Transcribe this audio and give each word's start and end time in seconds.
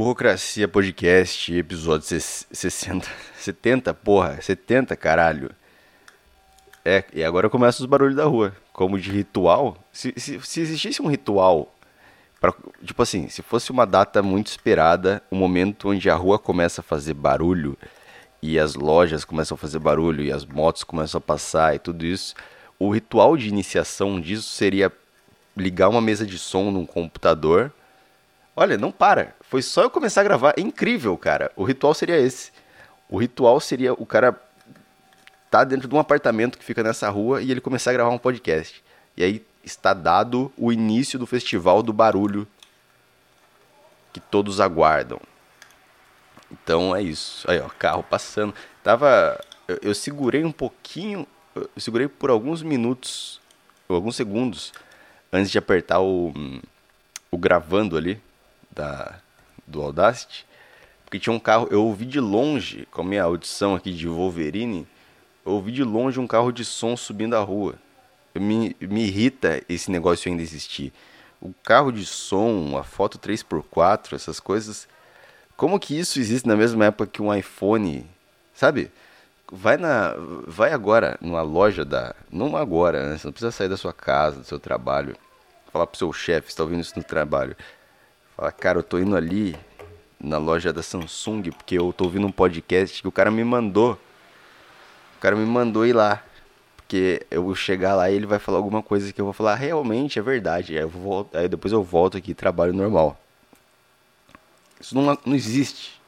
Burocracia 0.00 0.66
Podcast, 0.66 1.54
episódio 1.54 2.06
60. 2.06 3.06
70, 3.36 3.92
porra, 3.92 4.40
70, 4.40 4.96
caralho. 4.96 5.50
É, 6.82 7.04
e 7.12 7.22
agora 7.22 7.50
começa 7.50 7.82
os 7.82 7.86
barulhos 7.86 8.16
da 8.16 8.24
rua. 8.24 8.56
Como 8.72 8.98
de 8.98 9.10
ritual. 9.10 9.76
Se, 9.92 10.14
se, 10.16 10.40
se 10.40 10.60
existisse 10.62 11.02
um 11.02 11.06
ritual. 11.06 11.74
Pra, 12.40 12.50
tipo 12.82 13.02
assim, 13.02 13.28
se 13.28 13.42
fosse 13.42 13.70
uma 13.70 13.84
data 13.84 14.22
muito 14.22 14.46
esperada, 14.46 15.22
um 15.30 15.36
momento 15.36 15.90
onde 15.90 16.08
a 16.08 16.14
rua 16.14 16.38
começa 16.38 16.80
a 16.80 16.82
fazer 16.82 17.12
barulho, 17.12 17.76
e 18.40 18.58
as 18.58 18.74
lojas 18.74 19.22
começam 19.22 19.54
a 19.54 19.58
fazer 19.58 19.80
barulho, 19.80 20.24
e 20.24 20.32
as 20.32 20.46
motos 20.46 20.82
começam 20.82 21.18
a 21.18 21.20
passar 21.20 21.74
e 21.74 21.78
tudo 21.78 22.06
isso, 22.06 22.34
o 22.78 22.88
ritual 22.90 23.36
de 23.36 23.50
iniciação 23.50 24.18
disso 24.18 24.48
seria 24.48 24.90
ligar 25.54 25.90
uma 25.90 26.00
mesa 26.00 26.24
de 26.24 26.38
som 26.38 26.70
num 26.70 26.86
computador. 26.86 27.70
Olha, 28.56 28.78
não 28.78 28.90
para. 28.90 29.38
Foi 29.50 29.62
só 29.62 29.82
eu 29.82 29.90
começar 29.90 30.20
a 30.20 30.24
gravar. 30.24 30.54
É 30.56 30.60
incrível, 30.60 31.18
cara. 31.18 31.50
O 31.56 31.64
ritual 31.64 31.92
seria 31.92 32.16
esse. 32.16 32.52
O 33.08 33.18
ritual 33.18 33.58
seria 33.58 33.92
o 33.92 34.06
cara 34.06 34.40
tá 35.50 35.64
dentro 35.64 35.88
de 35.88 35.94
um 35.94 35.98
apartamento 35.98 36.56
que 36.56 36.64
fica 36.64 36.84
nessa 36.84 37.10
rua 37.10 37.42
e 37.42 37.50
ele 37.50 37.60
começar 37.60 37.90
a 37.90 37.92
gravar 37.92 38.10
um 38.10 38.18
podcast. 38.18 38.80
E 39.16 39.24
aí 39.24 39.44
está 39.64 39.92
dado 39.92 40.52
o 40.56 40.72
início 40.72 41.18
do 41.18 41.26
festival 41.26 41.82
do 41.82 41.92
barulho 41.92 42.46
que 44.12 44.20
todos 44.20 44.60
aguardam. 44.60 45.20
Então 46.52 46.94
é 46.94 47.02
isso. 47.02 47.50
Aí, 47.50 47.58
ó, 47.58 47.68
carro 47.70 48.04
passando. 48.04 48.54
Tava 48.84 49.36
eu, 49.66 49.78
eu 49.82 49.94
segurei 49.96 50.44
um 50.44 50.52
pouquinho, 50.52 51.26
eu 51.56 51.68
segurei 51.76 52.06
por 52.06 52.30
alguns 52.30 52.62
minutos, 52.62 53.40
alguns 53.88 54.14
segundos 54.14 54.72
antes 55.32 55.50
de 55.50 55.58
apertar 55.58 56.00
o 56.00 56.32
o 57.32 57.36
gravando 57.36 57.96
ali 57.96 58.22
da 58.70 59.18
do 59.70 59.80
Audacity, 59.80 60.44
porque 61.04 61.18
tinha 61.18 61.32
um 61.32 61.40
carro, 61.40 61.66
eu 61.70 61.84
ouvi 61.84 62.04
de 62.06 62.20
longe, 62.20 62.86
com 62.90 63.00
a 63.00 63.04
minha 63.04 63.24
audição 63.24 63.74
aqui 63.74 63.92
de 63.92 64.06
Wolverine, 64.06 64.86
eu 65.44 65.52
ouvi 65.52 65.72
de 65.72 65.82
longe 65.82 66.20
um 66.20 66.26
carro 66.26 66.52
de 66.52 66.64
som 66.64 66.96
subindo 66.96 67.34
a 67.34 67.40
rua. 67.40 67.74
Me, 68.34 68.76
me 68.80 69.06
irrita 69.06 69.60
esse 69.68 69.90
negócio 69.90 70.30
ainda 70.30 70.42
existir. 70.42 70.92
O 71.40 71.52
carro 71.64 71.90
de 71.90 72.06
som, 72.06 72.76
a 72.78 72.84
foto 72.84 73.18
3x4, 73.18 74.12
essas 74.12 74.38
coisas. 74.38 74.86
Como 75.56 75.80
que 75.80 75.98
isso 75.98 76.20
existe 76.20 76.46
na 76.46 76.54
mesma 76.54 76.84
época 76.84 77.10
que 77.10 77.20
um 77.20 77.34
iPhone? 77.34 78.06
Sabe? 78.54 78.92
Vai 79.50 79.76
na. 79.76 80.14
Vai 80.46 80.72
agora 80.72 81.18
numa 81.20 81.42
loja 81.42 81.84
da. 81.84 82.14
Não 82.30 82.56
agora, 82.56 83.08
né? 83.08 83.18
Você 83.18 83.26
não 83.26 83.32
precisa 83.32 83.50
sair 83.50 83.68
da 83.68 83.76
sua 83.76 83.92
casa, 83.92 84.40
do 84.40 84.44
seu 84.44 84.60
trabalho. 84.60 85.16
Falar 85.72 85.88
pro 85.88 85.98
seu 85.98 86.12
chefe, 86.12 86.50
está 86.50 86.62
ouvindo 86.62 86.82
isso 86.82 86.96
no 86.96 87.02
trabalho. 87.02 87.56
Falar, 88.40 88.52
cara, 88.52 88.78
eu 88.78 88.82
tô 88.82 88.98
indo 88.98 89.14
ali 89.14 89.54
na 90.18 90.38
loja 90.38 90.72
da 90.72 90.82
Samsung 90.82 91.42
porque 91.52 91.78
eu 91.78 91.92
tô 91.92 92.04
ouvindo 92.04 92.26
um 92.26 92.32
podcast 92.32 93.02
que 93.02 93.06
o 93.06 93.12
cara 93.12 93.30
me 93.30 93.44
mandou. 93.44 94.00
O 95.18 95.20
cara 95.20 95.36
me 95.36 95.44
mandou 95.44 95.84
ir 95.84 95.92
lá. 95.92 96.24
Porque 96.74 97.26
eu 97.30 97.42
vou 97.42 97.54
chegar 97.54 97.94
lá 97.94 98.10
e 98.10 98.14
ele 98.14 98.24
vai 98.24 98.38
falar 98.38 98.56
alguma 98.56 98.82
coisa 98.82 99.12
que 99.12 99.20
eu 99.20 99.26
vou 99.26 99.34
falar, 99.34 99.56
realmente 99.56 100.18
é 100.18 100.22
verdade. 100.22 100.72
Aí, 100.72 100.82
eu 100.82 100.88
vou, 100.88 101.28
aí 101.34 101.50
depois 101.50 101.70
eu 101.70 101.82
volto 101.82 102.16
aqui 102.16 102.30
e 102.30 102.34
trabalho 102.34 102.72
normal. 102.72 103.20
Isso 104.80 104.94
não, 104.94 105.18
não 105.22 105.34
existe. 105.34 106.00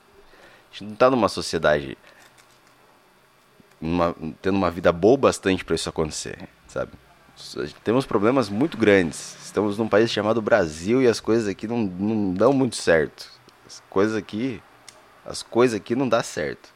A 0.71 0.73
gente 0.73 0.85
não 0.85 0.97
tá 0.97 1.11
numa 1.11 1.29
sociedade 1.29 1.99
numa, 3.79 4.17
tendo 4.41 4.57
uma 4.57 4.71
vida 4.71 4.91
boa 4.91 5.19
bastante 5.19 5.63
para 5.67 5.75
isso 5.75 5.91
acontecer, 5.91 6.49
sabe? 6.67 6.93
Temos 7.83 8.07
problemas 8.07 8.49
muito 8.49 8.77
grandes. 8.77 9.37
Estamos 9.43 9.79
num 9.79 9.89
país 9.89 10.11
chamado 10.11 10.41
Brasil 10.41 11.03
e 11.03 11.07
as 11.07 11.21
coisas 11.21 11.49
aqui 11.49 11.67
não, 11.67 11.79
não 11.79 12.35
dão 12.35 12.53
muito 12.53 12.77
certo. 12.77 13.31
As 13.67 13.83
coisas 13.89 14.17
aqui, 14.17 14.63
as 15.25 15.43
coisas 15.43 15.77
aqui 15.77 15.95
não 15.95 16.09
dá 16.09 16.23
certo. 16.23 16.73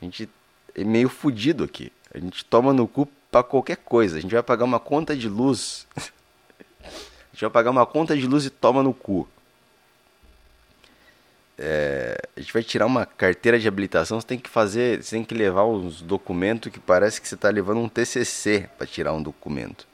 A 0.00 0.04
gente 0.04 0.28
é 0.74 0.84
meio 0.84 1.08
fudido 1.08 1.64
aqui. 1.64 1.92
A 2.12 2.18
gente 2.18 2.44
toma 2.44 2.72
no 2.72 2.88
cu 2.88 3.08
pra 3.30 3.42
qualquer 3.42 3.76
coisa. 3.76 4.16
A 4.16 4.20
gente 4.20 4.32
vai 4.32 4.42
pagar 4.42 4.64
uma 4.64 4.80
conta 4.80 5.14
de 5.16 5.28
luz. 5.28 5.86
a 5.96 7.32
gente 7.32 7.42
vai 7.42 7.50
pagar 7.50 7.70
uma 7.70 7.86
conta 7.86 8.16
de 8.16 8.26
luz 8.26 8.44
e 8.44 8.50
toma 8.50 8.82
no 8.82 8.94
cu. 8.94 9.28
É, 11.62 12.16
a 12.34 12.40
gente 12.40 12.54
vai 12.54 12.62
tirar 12.62 12.86
uma 12.86 13.04
carteira 13.04 13.58
de 13.58 13.68
habilitação, 13.68 14.18
você 14.18 14.26
tem 14.26 14.38
que 14.38 14.48
fazer, 14.48 15.02
você 15.02 15.16
tem 15.16 15.22
que 15.22 15.34
levar 15.34 15.66
uns 15.66 16.00
documentos 16.00 16.72
que 16.72 16.80
parece 16.80 17.20
que 17.20 17.28
você 17.28 17.34
está 17.34 17.50
levando 17.50 17.80
um 17.80 17.88
TCC 17.88 18.66
para 18.78 18.86
tirar 18.86 19.12
um 19.12 19.22
documento. 19.22 19.86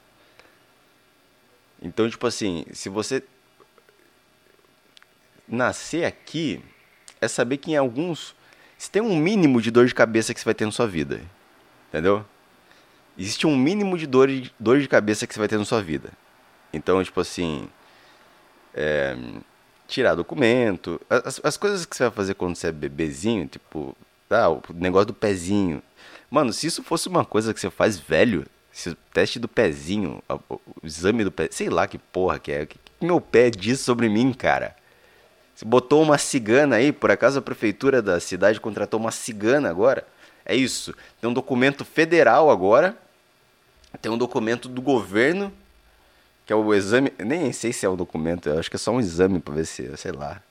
Então, 1.81 2.09
tipo 2.09 2.25
assim, 2.25 2.65
se 2.71 2.87
você 2.87 3.21
nascer 5.45 6.05
aqui, 6.05 6.63
é 7.19 7.27
saber 7.27 7.57
que 7.57 7.71
em 7.71 7.75
alguns 7.75 8.33
você 8.77 8.89
tem 8.89 9.01
um 9.01 9.17
mínimo 9.17 9.61
de 9.61 9.69
dor 9.69 9.87
de 9.87 9.93
cabeça 9.93 10.33
que 10.33 10.39
você 10.39 10.45
vai 10.45 10.53
ter 10.53 10.65
na 10.65 10.71
sua 10.71 10.87
vida. 10.87 11.19
Entendeu? 11.89 12.25
Existe 13.17 13.45
um 13.45 13.57
mínimo 13.57 13.97
de 13.97 14.07
dor, 14.07 14.29
de 14.29 14.53
dor 14.57 14.79
de 14.79 14.87
cabeça 14.87 15.27
que 15.27 15.33
você 15.33 15.39
vai 15.39 15.49
ter 15.49 15.57
na 15.57 15.65
sua 15.65 15.81
vida. 15.81 16.13
Então, 16.71 17.03
tipo 17.03 17.19
assim. 17.19 17.67
É, 18.73 19.17
tirar 19.87 20.15
documento. 20.15 20.99
As, 21.09 21.39
as 21.43 21.57
coisas 21.57 21.85
que 21.85 21.95
você 21.95 22.03
vai 22.03 22.11
fazer 22.11 22.33
quando 22.33 22.55
você 22.55 22.67
é 22.67 22.71
bebezinho, 22.71 23.47
tipo. 23.47 23.95
Ah, 24.29 24.49
o 24.49 24.61
negócio 24.73 25.07
do 25.07 25.13
pezinho. 25.13 25.81
Mano, 26.29 26.51
se 26.51 26.67
isso 26.67 26.83
fosse 26.83 27.07
uma 27.07 27.23
coisa 27.23 27.53
que 27.53 27.59
você 27.59 27.69
faz 27.69 27.97
velho, 27.97 28.45
se 28.71 28.89
o 28.89 28.97
teste 29.13 29.39
do 29.39 29.47
pezinho, 29.47 30.21
o, 30.49 30.59
exame 30.83 31.23
do 31.23 31.31
pé, 31.31 31.47
sei 31.49 31.69
lá 31.69 31.87
que 31.87 31.97
porra 31.97 32.37
que 32.37 32.51
é. 32.51 32.63
O 32.63 32.67
que, 32.67 32.77
que 32.77 33.05
meu 33.05 33.21
pé 33.21 33.49
diz 33.49 33.79
sobre 33.79 34.09
mim, 34.09 34.33
cara? 34.33 34.75
Você 35.55 35.65
botou 35.65 36.03
uma 36.03 36.17
cigana 36.17 36.75
aí, 36.75 36.91
por 36.91 37.09
acaso 37.09 37.39
a 37.39 37.41
prefeitura 37.41 38.01
da 38.01 38.19
cidade 38.19 38.59
contratou 38.59 38.99
uma 38.99 39.11
cigana 39.11 39.69
agora? 39.69 40.05
É 40.45 40.55
isso. 40.55 40.93
Tem 41.19 41.29
um 41.29 41.33
documento 41.33 41.83
federal 41.83 42.51
agora. 42.51 42.95
Tem 44.01 44.11
um 44.11 44.17
documento 44.17 44.69
do 44.69 44.81
governo, 44.81 45.51
que 46.47 46.53
é 46.53 46.55
o 46.55 46.73
exame. 46.73 47.11
Nem 47.19 47.51
sei 47.51 47.73
se 47.73 47.85
é 47.85 47.89
um 47.89 47.97
documento, 47.97 48.47
eu 48.47 48.57
acho 48.57 48.69
que 48.69 48.77
é 48.77 48.79
só 48.79 48.91
um 48.91 49.01
exame 49.01 49.39
para 49.39 49.53
ver 49.53 49.65
se, 49.65 49.95
sei 49.97 50.13
lá. 50.13 50.41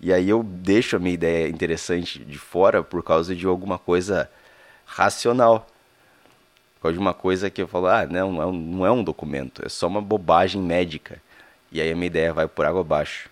E 0.00 0.12
aí 0.12 0.28
eu 0.28 0.44
deixo 0.44 0.94
a 0.94 0.98
minha 1.00 1.12
ideia 1.12 1.48
interessante 1.48 2.20
de 2.20 2.38
fora 2.38 2.84
por 2.84 3.02
causa 3.02 3.34
de 3.34 3.44
alguma 3.44 3.76
coisa 3.76 4.30
racional. 4.86 5.66
Por 6.76 6.82
causa 6.82 6.92
de 6.92 7.00
uma 7.00 7.12
coisa 7.12 7.50
que 7.50 7.60
eu 7.60 7.66
falo, 7.66 7.88
ah, 7.88 8.06
não, 8.06 8.32
não 8.32 8.42
é 8.42 8.46
um, 8.46 8.52
não 8.52 8.86
é 8.86 8.90
um 8.92 9.02
documento, 9.02 9.66
é 9.66 9.68
só 9.68 9.88
uma 9.88 10.00
bobagem 10.00 10.62
médica. 10.62 11.20
E 11.72 11.80
aí 11.80 11.90
a 11.90 11.94
minha 11.96 12.06
ideia 12.06 12.32
vai 12.32 12.46
por 12.46 12.64
água 12.64 12.82
abaixo. 12.82 13.28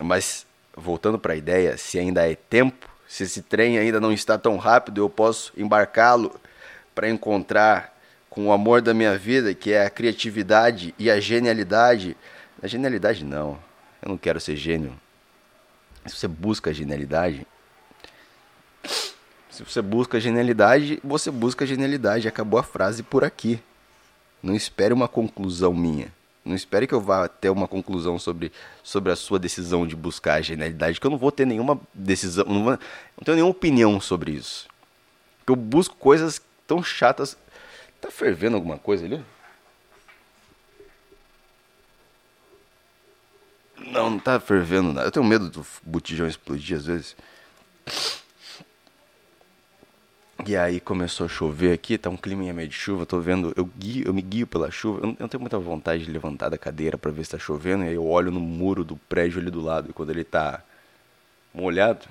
Mas, 0.00 0.46
voltando 0.76 1.18
para 1.18 1.32
a 1.32 1.36
ideia, 1.36 1.76
se 1.76 1.98
ainda 1.98 2.30
é 2.30 2.36
tempo, 2.36 2.88
se 3.08 3.24
esse 3.24 3.42
trem 3.42 3.76
ainda 3.76 4.00
não 4.00 4.12
está 4.12 4.38
tão 4.38 4.56
rápido, 4.56 5.00
eu 5.00 5.10
posso 5.10 5.52
embarcá-lo 5.56 6.40
para 6.94 7.10
encontrar 7.10 7.99
com 8.30 8.46
o 8.46 8.52
amor 8.52 8.80
da 8.80 8.94
minha 8.94 9.18
vida, 9.18 9.52
que 9.52 9.72
é 9.72 9.84
a 9.84 9.90
criatividade 9.90 10.94
e 10.96 11.10
a 11.10 11.18
genialidade. 11.18 12.16
A 12.62 12.68
genialidade 12.68 13.24
não, 13.24 13.58
eu 14.00 14.08
não 14.08 14.16
quero 14.16 14.40
ser 14.40 14.56
gênio. 14.56 14.98
Se 16.06 16.16
você 16.16 16.28
busca 16.28 16.72
genialidade, 16.72 17.46
se 19.50 19.64
você 19.64 19.82
busca 19.82 20.20
genialidade, 20.20 21.00
você 21.04 21.30
busca 21.30 21.66
genialidade. 21.66 22.28
Acabou 22.28 22.58
a 22.58 22.62
frase 22.62 23.02
por 23.02 23.24
aqui. 23.24 23.60
Não 24.42 24.54
espere 24.54 24.94
uma 24.94 25.08
conclusão 25.08 25.74
minha. 25.74 26.10
Não 26.42 26.54
espere 26.54 26.86
que 26.86 26.94
eu 26.94 27.00
vá 27.00 27.28
ter 27.28 27.50
uma 27.50 27.68
conclusão 27.68 28.18
sobre, 28.18 28.50
sobre 28.82 29.12
a 29.12 29.16
sua 29.16 29.38
decisão 29.38 29.86
de 29.86 29.94
buscar 29.94 30.34
a 30.34 30.40
genialidade, 30.40 30.98
que 30.98 31.06
eu 31.06 31.10
não 31.10 31.18
vou 31.18 31.30
ter 31.30 31.46
nenhuma 31.46 31.78
decisão, 31.92 32.46
não, 32.46 32.64
vou, 32.64 32.72
não 32.72 33.24
tenho 33.24 33.34
nenhuma 33.34 33.50
opinião 33.50 34.00
sobre 34.00 34.32
isso. 34.32 34.66
Eu 35.46 35.54
busco 35.54 35.94
coisas 35.96 36.40
tão 36.66 36.82
chatas. 36.82 37.36
Tá 38.00 38.10
fervendo 38.10 38.56
alguma 38.56 38.78
coisa 38.78 39.04
ali? 39.04 39.24
Não, 43.76 44.10
não 44.10 44.18
tá 44.18 44.38
fervendo 44.38 44.92
nada. 44.92 45.06
Eu 45.06 45.12
tenho 45.12 45.24
medo 45.26 45.50
do 45.50 45.66
botijão 45.82 46.26
explodir 46.26 46.76
às 46.76 46.86
vezes. 46.86 47.16
E 50.46 50.56
aí 50.56 50.80
começou 50.80 51.26
a 51.26 51.28
chover 51.28 51.72
aqui, 51.72 51.98
tá 51.98 52.08
um 52.08 52.16
clima 52.16 52.50
meio 52.52 52.68
de 52.68 52.74
chuva, 52.74 53.04
tô 53.04 53.20
vendo, 53.20 53.52
eu, 53.56 53.64
guio, 53.66 54.06
eu 54.06 54.14
me 54.14 54.22
guio 54.22 54.46
pela 54.46 54.70
chuva, 54.70 55.00
eu 55.06 55.16
não, 55.18 55.28
tenho 55.28 55.40
muita 55.40 55.58
vontade 55.58 56.06
de 56.06 56.10
levantar 56.10 56.48
da 56.48 56.56
cadeira 56.56 56.96
para 56.96 57.10
ver 57.10 57.24
se 57.24 57.32
tá 57.32 57.38
chovendo, 57.38 57.84
e 57.84 57.88
aí 57.88 57.94
eu 57.94 58.06
olho 58.06 58.30
no 58.30 58.40
muro 58.40 58.82
do 58.82 58.96
prédio 58.96 59.38
ali 59.38 59.50
do 59.50 59.60
lado, 59.60 59.90
e 59.90 59.92
quando 59.92 60.10
ele 60.10 60.24
tá 60.24 60.62
molhado, 61.52 62.06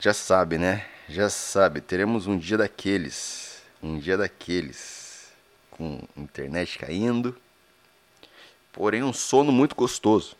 já 0.00 0.12
sabe, 0.12 0.58
né? 0.58 0.84
Já 1.12 1.28
sabe, 1.28 1.82
teremos 1.82 2.26
um 2.26 2.38
dia 2.38 2.56
daqueles, 2.56 3.62
um 3.82 3.98
dia 3.98 4.16
daqueles, 4.16 5.30
com 5.70 6.00
internet 6.16 6.78
caindo, 6.78 7.36
porém 8.72 9.02
um 9.02 9.12
sono 9.12 9.52
muito 9.52 9.76
gostoso. 9.76 10.34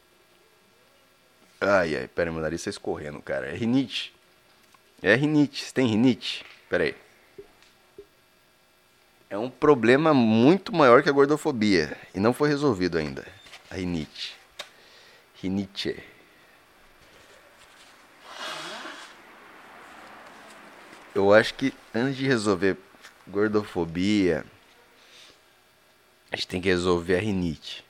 Ai, 1.60 1.94
ai, 1.94 2.08
pera, 2.08 2.32
meu 2.32 2.40
nariz 2.40 2.64
tá 2.64 2.70
escorrendo, 2.70 3.20
cara, 3.20 3.48
é 3.48 3.54
rinite. 3.54 4.14
É 5.02 5.14
rinite. 5.14 5.62
Você 5.62 5.74
tem 5.74 5.86
rinite? 5.86 6.42
Pera 6.70 6.84
aí. 6.84 6.94
É 9.28 9.36
um 9.36 9.50
problema 9.50 10.14
muito 10.14 10.74
maior 10.74 11.02
que 11.02 11.08
a 11.10 11.12
gordofobia. 11.12 11.98
E 12.14 12.18
não 12.18 12.32
foi 12.32 12.48
resolvido 12.48 12.96
ainda. 12.96 13.26
A 13.70 13.74
rinite. 13.74 14.34
Rinite. 15.34 16.02
Eu 21.14 21.32
acho 21.32 21.54
que 21.54 21.74
antes 21.94 22.16
de 22.16 22.26
resolver 22.26 22.76
gordofobia, 23.28 24.44
a 26.30 26.36
gente 26.36 26.48
tem 26.48 26.60
que 26.60 26.68
resolver 26.68 27.16
a 27.16 27.20
rinite. 27.20 27.84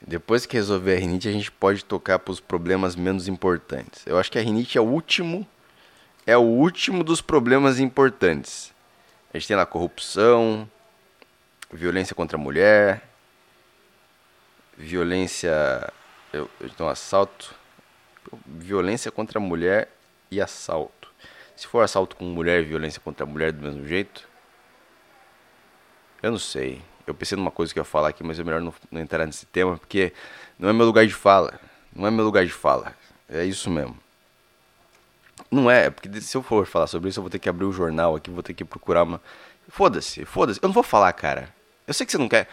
Depois 0.00 0.44
que 0.44 0.56
resolver 0.56 0.96
a 0.96 0.98
rinite, 0.98 1.28
a 1.28 1.32
gente 1.32 1.50
pode 1.50 1.84
tocar 1.84 2.18
para 2.18 2.32
os 2.32 2.40
problemas 2.40 2.96
menos 2.96 3.28
importantes. 3.28 4.04
Eu 4.06 4.18
acho 4.18 4.30
que 4.30 4.38
a 4.38 4.42
rinite 4.42 4.76
é 4.76 4.80
o 4.80 4.84
último, 4.84 5.46
é 6.26 6.36
o 6.36 6.42
último 6.42 7.04
dos 7.04 7.20
problemas 7.20 7.78
importantes. 7.78 8.74
A 9.32 9.38
gente 9.38 9.46
tem 9.46 9.56
lá 9.56 9.64
corrupção, 9.64 10.68
violência 11.72 12.14
contra 12.16 12.36
a 12.36 12.40
mulher, 12.40 13.08
violência, 14.76 15.92
eu, 16.32 16.50
então 16.60 16.88
assalto, 16.88 17.54
violência 18.44 19.10
contra 19.12 19.38
a 19.38 19.42
mulher 19.42 19.88
e 20.30 20.40
assalto. 20.40 20.97
Se 21.58 21.66
for 21.66 21.82
assalto 21.82 22.14
com 22.14 22.24
mulher 22.24 22.60
e 22.60 22.66
violência 22.66 23.00
contra 23.00 23.26
a 23.26 23.28
mulher 23.28 23.50
do 23.50 23.60
mesmo 23.60 23.84
jeito, 23.84 24.28
eu 26.22 26.30
não 26.30 26.38
sei. 26.38 26.80
Eu 27.04 27.12
pensei 27.12 27.34
numa 27.34 27.50
coisa 27.50 27.72
que 27.72 27.80
eu 27.80 27.80
ia 27.80 27.84
falar 27.84 28.10
aqui, 28.10 28.22
mas 28.22 28.38
é 28.38 28.44
melhor 28.44 28.60
não, 28.60 28.72
não 28.92 29.00
entrar 29.00 29.26
nesse 29.26 29.44
tema, 29.44 29.76
porque 29.76 30.12
não 30.56 30.68
é 30.68 30.72
meu 30.72 30.86
lugar 30.86 31.04
de 31.04 31.12
fala. 31.12 31.58
Não 31.92 32.06
é 32.06 32.12
meu 32.12 32.24
lugar 32.24 32.46
de 32.46 32.52
fala. 32.52 32.94
É 33.28 33.44
isso 33.44 33.68
mesmo. 33.68 33.98
Não 35.50 35.68
é, 35.68 35.90
porque 35.90 36.20
se 36.20 36.36
eu 36.36 36.44
for 36.44 36.64
falar 36.64 36.86
sobre 36.86 37.08
isso, 37.10 37.18
eu 37.18 37.24
vou 37.24 37.30
ter 37.30 37.40
que 37.40 37.48
abrir 37.48 37.64
o 37.64 37.72
jornal 37.72 38.14
aqui, 38.14 38.30
vou 38.30 38.44
ter 38.44 38.54
que 38.54 38.64
procurar 38.64 39.02
uma. 39.02 39.20
Foda-se, 39.68 40.24
foda-se. 40.24 40.60
Eu 40.62 40.68
não 40.68 40.74
vou 40.74 40.84
falar, 40.84 41.12
cara. 41.12 41.52
Eu 41.88 41.92
sei 41.92 42.06
que 42.06 42.12
você 42.12 42.18
não 42.18 42.28
quer. 42.28 42.48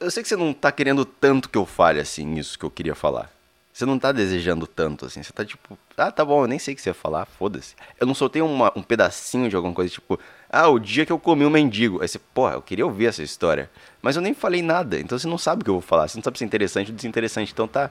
Eu 0.00 0.10
sei 0.10 0.22
que 0.22 0.28
você 0.30 0.36
não 0.36 0.54
tá 0.54 0.72
querendo 0.72 1.04
tanto 1.04 1.50
que 1.50 1.58
eu 1.58 1.66
fale 1.66 2.00
assim, 2.00 2.36
isso 2.36 2.58
que 2.58 2.64
eu 2.64 2.70
queria 2.70 2.94
falar. 2.94 3.30
Você 3.72 3.86
não 3.86 3.98
tá 3.98 4.12
desejando 4.12 4.66
tanto 4.66 5.06
assim. 5.06 5.22
Você 5.22 5.32
tá 5.32 5.44
tipo, 5.44 5.78
ah, 5.96 6.10
tá 6.10 6.24
bom, 6.24 6.44
eu 6.44 6.48
nem 6.48 6.58
sei 6.58 6.74
o 6.74 6.76
que 6.76 6.82
você 6.82 6.90
ia 6.90 6.94
falar, 6.94 7.24
foda-se. 7.24 7.74
Eu 7.98 8.06
não 8.06 8.14
soltei 8.14 8.42
uma, 8.42 8.70
um 8.76 8.82
pedacinho 8.82 9.48
de 9.48 9.56
alguma 9.56 9.74
coisa, 9.74 9.90
tipo, 9.90 10.20
ah, 10.50 10.68
o 10.68 10.78
dia 10.78 11.06
que 11.06 11.12
eu 11.12 11.18
comi 11.18 11.46
um 11.46 11.50
mendigo. 11.50 12.02
Aí 12.02 12.08
você, 12.08 12.18
porra, 12.18 12.54
eu 12.54 12.62
queria 12.62 12.84
ouvir 12.84 13.06
essa 13.06 13.22
história. 13.22 13.70
Mas 14.02 14.16
eu 14.16 14.22
nem 14.22 14.34
falei 14.34 14.60
nada, 14.60 15.00
então 15.00 15.18
você 15.18 15.26
não 15.26 15.38
sabe 15.38 15.62
o 15.62 15.64
que 15.64 15.70
eu 15.70 15.74
vou 15.74 15.82
falar. 15.82 16.06
Você 16.08 16.18
não 16.18 16.22
sabe 16.22 16.36
se 16.36 16.44
é 16.44 16.46
interessante 16.46 16.90
ou 16.90 16.96
desinteressante. 16.96 17.52
Então 17.52 17.66
tá. 17.66 17.90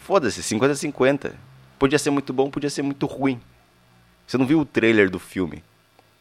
Foda-se, 0.00 0.42
50-50. 0.42 1.32
Podia 1.78 1.98
ser 1.98 2.10
muito 2.10 2.32
bom, 2.32 2.50
podia 2.50 2.68
ser 2.68 2.82
muito 2.82 3.06
ruim. 3.06 3.40
Você 4.26 4.36
não 4.36 4.46
viu 4.46 4.60
o 4.60 4.64
trailer 4.64 5.08
do 5.08 5.18
filme. 5.18 5.64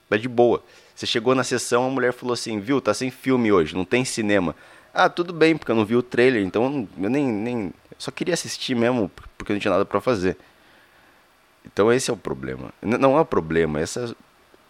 Mas 0.10 0.22
de 0.22 0.30
boa. 0.30 0.63
Você 0.95 1.06
chegou 1.06 1.36
na 1.36 1.44
sessão, 1.44 1.86
a 1.86 1.90
mulher 1.90 2.13
falou 2.13 2.33
assim, 2.33 2.60
viu, 2.60 2.80
tá 2.80 2.94
sem 2.94 3.12
filme 3.12 3.51
hoje, 3.51 3.75
não 3.75 3.86
tem 3.86 4.06
cinema. 4.06 4.56
Ah, 4.94 5.10
tudo 5.10 5.34
bem, 5.34 5.56
porque 5.56 5.72
eu 5.72 5.75
não 5.75 5.86
vi 5.86 5.95
o 5.95 6.01
trailer, 6.01 6.44
então 6.44 6.88
eu 6.98 7.10
nem, 7.10 7.25
nem 7.28 7.74
só 7.98 8.12
queria 8.12 8.34
assistir 8.34 8.75
mesmo, 8.75 9.12
porque 9.38 9.51
eu 9.51 9.56
não 9.56 9.62
tinha 9.62 9.72
nada 9.72 9.86
para 9.86 10.01
fazer. 10.01 10.38
Então 11.66 11.92
esse 11.92 12.10
é 12.10 12.13
o 12.13 12.18
problema. 12.18 12.72
Não 12.81 13.18
é 13.18 13.22
o 13.22 13.25
problema, 13.25 13.80
essa, 13.80 14.16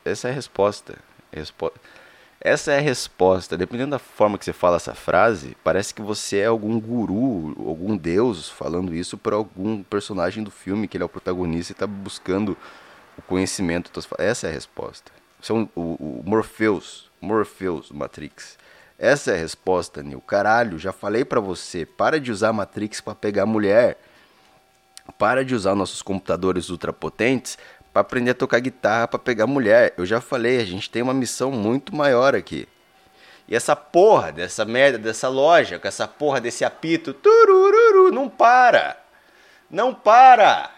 essa 0.04 0.28
é 0.28 0.31
a 0.31 0.34
resposta. 0.34 0.98
Respo 1.31 1.72
essa 2.40 2.72
é 2.72 2.78
a 2.78 2.81
resposta. 2.81 3.58
Dependendo 3.58 3.92
da 3.92 4.00
forma 4.00 4.38
que 4.38 4.46
você 4.46 4.54
fala 4.54 4.78
essa 4.78 4.94
frase, 4.94 5.58
parece 5.64 5.94
que 5.94 6.02
você 6.02 6.38
é 6.38 6.46
algum 6.46 6.80
guru, 6.80 7.56
algum 7.68 7.98
deus 7.98 8.50
falando 8.50 8.94
isso 8.94 9.18
para 9.18 9.36
algum 9.36 9.84
personagem 9.84 10.44
do 10.44 10.52
filme 10.52 10.88
que 10.88 10.98
ele 10.98 11.04
é 11.04 11.06
o 11.06 11.10
protagonista 11.10 11.72
e 11.72 11.74
está 11.74 11.88
buscando 11.88 12.56
o 13.18 13.22
conhecimento. 13.24 13.92
Essa 14.18 14.48
é 14.48 14.50
a 14.52 14.54
resposta. 14.54 15.12
São 15.42 15.70
o, 15.75 15.81
o 15.81 16.24
Morpheus, 16.25 17.10
Morpheus 17.20 17.92
Matrix. 17.92 18.58
Essa 18.98 19.32
é 19.32 19.34
a 19.36 19.38
resposta, 19.38 20.02
Nil. 20.02 20.20
Caralho, 20.22 20.80
já 20.80 20.92
falei 20.92 21.24
para 21.24 21.40
você, 21.40 21.86
para 21.86 22.20
de 22.20 22.32
usar 22.32 22.52
Matrix 22.52 23.00
para 23.00 23.14
pegar 23.14 23.46
mulher. 23.46 23.98
Para 25.18 25.46
de 25.46 25.54
usar 25.54 25.76
nossos 25.76 26.02
computadores 26.02 26.70
ultrapotentes 26.70 27.58
para 27.94 28.02
aprender 28.02 28.32
a 28.32 28.36
tocar 28.36 28.60
guitarra 28.60 29.08
para 29.08 29.20
pegar 29.20 29.48
mulher. 29.48 29.94
Eu 29.98 30.06
já 30.06 30.20
falei, 30.20 30.60
a 30.60 30.66
gente 30.66 30.90
tem 30.90 31.02
uma 31.02 31.14
missão 31.14 31.52
muito 31.52 31.96
maior 31.96 32.36
aqui. 32.36 32.68
E 33.48 33.56
essa 33.56 33.76
porra 33.76 34.32
dessa 34.32 34.66
merda 34.66 34.98
dessa 34.98 35.30
loja, 35.30 35.80
com 35.80 35.88
essa 35.88 36.08
porra 36.08 36.42
desse 36.42 36.66
apito, 36.66 37.14
turururu, 37.14 38.12
não 38.12 38.28
para. 38.28 38.98
Não 39.70 39.94
para. 39.94 40.70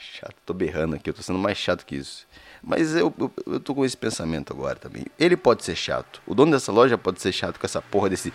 Chato, 0.00 0.36
tô 0.46 0.54
berrando 0.54 0.96
aqui, 0.96 1.10
eu 1.10 1.14
tô 1.14 1.22
sendo 1.22 1.38
mais 1.38 1.58
chato 1.58 1.84
que 1.84 1.96
isso. 1.96 2.26
Mas 2.62 2.94
eu, 2.94 3.12
eu, 3.18 3.32
eu 3.46 3.60
tô 3.60 3.74
com 3.74 3.84
esse 3.84 3.96
pensamento 3.96 4.52
agora 4.52 4.76
também. 4.76 5.06
Ele 5.18 5.36
pode 5.36 5.64
ser 5.64 5.76
chato. 5.76 6.20
O 6.26 6.34
dono 6.34 6.52
dessa 6.52 6.72
loja 6.72 6.98
pode 6.98 7.20
ser 7.20 7.32
chato 7.32 7.58
com 7.58 7.66
essa 7.66 7.80
porra 7.80 8.10
desse. 8.10 8.32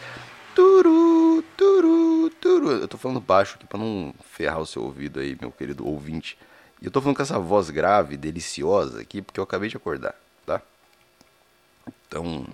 Turu, 0.56 1.44
turu, 1.58 2.30
turu. 2.42 2.72
Eu 2.72 2.88
tô 2.88 2.98
falando 2.98 3.20
baixo 3.20 3.56
aqui 3.56 3.66
pra 3.66 3.78
não 3.78 4.14
ferrar 4.32 4.60
o 4.60 4.66
seu 4.66 4.84
ouvido 4.84 5.20
aí, 5.20 5.38
meu 5.40 5.52
querido 5.52 5.88
ouvinte. 5.88 6.38
E 6.82 6.86
eu 6.86 6.92
tô 6.92 7.02
falando 7.02 7.18
com 7.18 7.24
essa 7.24 7.40
voz 7.40 7.70
grave, 7.70 8.18
deliciosa 8.18 9.02
aqui, 9.02 9.22
porque 9.22 9.40
eu 9.40 9.44
acabei 9.44 9.70
de 9.70 9.78
acordar, 9.78 10.16
tá? 10.46 10.62
Então. 12.08 12.46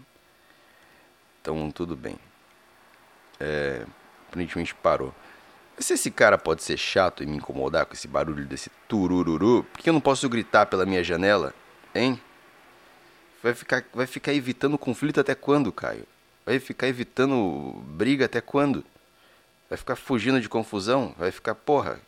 Então, 1.42 1.72
tudo 1.72 1.95
bem. 1.95 2.15
É. 3.39 3.86
Aparentemente 4.27 4.75
parou. 4.75 5.13
Se 5.79 5.93
esse 5.93 6.11
cara 6.11 6.37
pode 6.37 6.61
ser 6.61 6.77
chato 6.77 7.23
e 7.23 7.25
me 7.25 7.37
incomodar 7.37 7.85
com 7.85 7.93
esse 7.93 8.07
barulho 8.07 8.45
desse 8.45 8.69
turururu, 8.87 9.63
por 9.63 9.79
que 9.79 9.89
eu 9.89 9.93
não 9.93 10.01
posso 10.01 10.27
gritar 10.27 10.65
pela 10.65 10.85
minha 10.85 11.01
janela? 11.01 11.53
Hein? 11.95 12.19
Vai 13.41 13.53
ficar, 13.53 13.85
vai 13.93 14.05
ficar 14.05 14.33
evitando 14.33 14.77
conflito 14.77 15.21
até 15.21 15.33
quando, 15.33 15.71
Caio? 15.71 16.05
Vai 16.45 16.59
ficar 16.59 16.87
evitando 16.87 17.81
briga 17.85 18.25
até 18.25 18.41
quando? 18.41 18.83
Vai 19.69 19.77
ficar 19.77 19.95
fugindo 19.95 20.41
de 20.41 20.49
confusão? 20.49 21.15
Vai 21.17 21.31
ficar, 21.31 21.55
porra. 21.55 22.01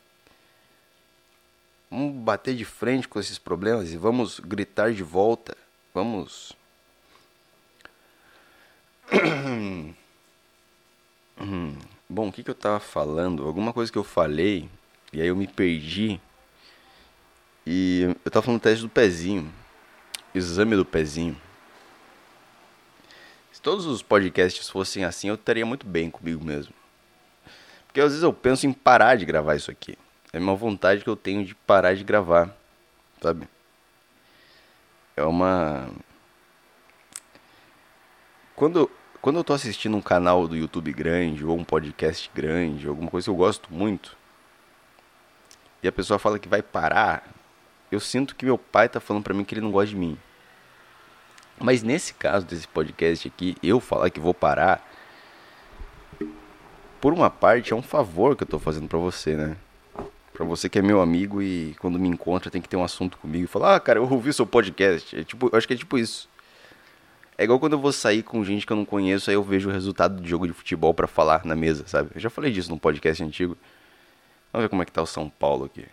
Vamos 1.89 2.13
bater 2.23 2.56
de 2.56 2.65
frente 2.65 3.07
com 3.07 3.19
esses 3.19 3.38
problemas 3.38 3.91
e 3.91 3.97
vamos 3.97 4.39
gritar 4.39 4.91
de 4.91 5.03
volta. 5.03 5.56
Vamos. 5.94 6.53
Bom, 12.13 12.28
o 12.28 12.31
que, 12.31 12.44
que 12.44 12.50
eu 12.50 12.56
tava 12.56 12.81
falando? 12.81 13.48
Alguma 13.48 13.72
coisa 13.72 13.90
que 13.90 13.98
eu 13.98 14.04
falei 14.04 14.69
e 15.13 15.22
aí 15.22 15.28
eu 15.30 15.36
me 15.36 15.48
perdi. 15.48 16.19
E 17.66 18.02
eu 18.25 18.30
tava 18.30 18.46
falando 18.46 18.60
do 18.60 18.63
teste 18.63 18.81
do 18.81 18.90
pezinho. 18.90 19.50
Exame 20.36 20.75
do 20.75 20.84
pezinho. 20.84 21.42
Se 23.50 23.62
todos 23.62 23.85
os 23.85 24.04
podcasts 24.04 24.68
fossem 24.68 25.06
assim, 25.06 25.30
eu 25.30 25.35
estaria 25.35 25.66
muito 25.66 25.85
bem 25.85 26.12
comigo 26.12 26.44
mesmo. 26.44 26.74
Porque 27.88 28.02
às 28.02 28.09
vezes 28.09 28.24
eu 28.24 28.33
penso 28.33 28.68
em 28.68 28.74
parar 28.74 29.16
de 29.16 29.24
gravar 29.24 29.56
isso 29.56 29.71
aqui. 29.71 29.97
É 30.33 30.40
uma 30.40 30.54
vontade 30.54 31.06
que 31.06 31.09
eu 31.09 31.16
tenho 31.16 31.45
de 31.45 31.56
parar 31.56 31.95
de 31.95 32.04
gravar, 32.04 32.54
sabe? 33.21 33.47
É 35.16 35.24
uma. 35.24 35.90
Quando, 38.54 38.92
quando 39.21 39.37
eu 39.37 39.44
tô 39.44 39.54
assistindo 39.54 39.95
um 39.95 40.01
canal 40.01 40.47
do 40.47 40.56
YouTube 40.56 40.92
grande, 40.92 41.45
ou 41.45 41.56
um 41.57 41.63
podcast 41.63 42.30
grande, 42.33 42.87
alguma 42.87 43.09
coisa 43.09 43.25
que 43.25 43.30
eu 43.30 43.35
gosto 43.35 43.71
muito, 43.71 44.18
e 45.83 45.87
a 45.87 45.92
pessoa 45.92 46.18
fala 46.18 46.40
que 46.40 46.49
vai 46.49 46.61
parar, 46.61 47.23
eu 47.92 47.99
sinto 47.99 48.35
que 48.35 48.45
meu 48.45 48.57
pai 48.57 48.90
tá 48.90 48.99
falando 48.99 49.23
pra 49.23 49.33
mim 49.33 49.44
que 49.44 49.54
ele 49.54 49.61
não 49.61 49.71
gosta 49.71 49.90
de 49.90 49.95
mim. 49.95 50.18
Mas 51.59 51.83
nesse 51.83 52.13
caso 52.16 52.45
desse 52.45 52.68
podcast 52.68 53.28
aqui, 53.28 53.56
eu 53.61 53.80
falar 53.80 54.09
que 54.09 54.19
vou 54.19 54.33
parar, 54.33 54.87
por 56.99 57.13
uma 57.13 57.30
parte 57.30 57.73
é 57.73 57.75
um 57.75 57.81
favor 57.81 58.35
que 58.35 58.44
eu 58.44 58.47
tô 58.47 58.57
fazendo 58.57 58.87
pra 58.87 58.97
você, 58.97 59.35
né? 59.35 59.57
Pra 60.33 60.45
você 60.45 60.68
que 60.68 60.80
é 60.80 60.81
meu 60.81 61.01
amigo 61.01 61.42
e 61.42 61.75
quando 61.80 61.99
me 61.99 62.07
encontra 62.07 62.49
tem 62.49 62.61
que 62.61 62.69
ter 62.69 62.78
um 62.78 62.83
assunto 62.83 63.18
comigo 63.18 63.44
e 63.44 63.47
falar, 63.47 63.75
ah, 63.75 63.80
cara, 63.80 63.99
eu 63.99 64.09
ouvi 64.09 64.33
seu 64.33 64.47
podcast. 64.47 65.19
É 65.19 65.23
tipo, 65.23 65.49
eu 65.51 65.57
acho 65.57 65.68
que 65.68 65.73
é 65.73 65.78
tipo 65.78 65.97
isso. 65.97 66.28
É 67.42 67.44
igual 67.44 67.60
quando 67.60 67.74
eu 67.74 67.80
vou 67.80 67.92
sair 67.92 68.21
com 68.21 68.44
gente 68.44 68.68
que 68.68 68.71
eu 68.71 68.78
não 68.78 68.86
conheço, 68.86 69.31
aí 69.31 69.36
eu 69.36 69.42
vejo 69.42 69.68
o 69.68 69.71
resultado 69.71 70.21
de 70.21 70.30
jogo 70.30 70.45
de 70.45 70.54
futebol 70.54 70.94
para 70.94 71.07
falar 71.07 71.44
na 71.44 71.56
mesa, 71.56 71.88
sabe? 71.88 72.12
Eu 72.14 72.21
já 72.21 72.30
falei 72.30 72.52
disso 72.52 72.69
num 72.69 72.78
podcast 72.78 73.24
antigo. 73.24 73.57
Vamos 74.54 74.66
ver 74.66 74.69
como 74.69 74.83
é 74.83 74.86
que 74.86 74.92
tá 74.92 75.02
o 75.02 75.07
São 75.07 75.28
Paulo 75.28 75.66
aqui. 75.66 75.88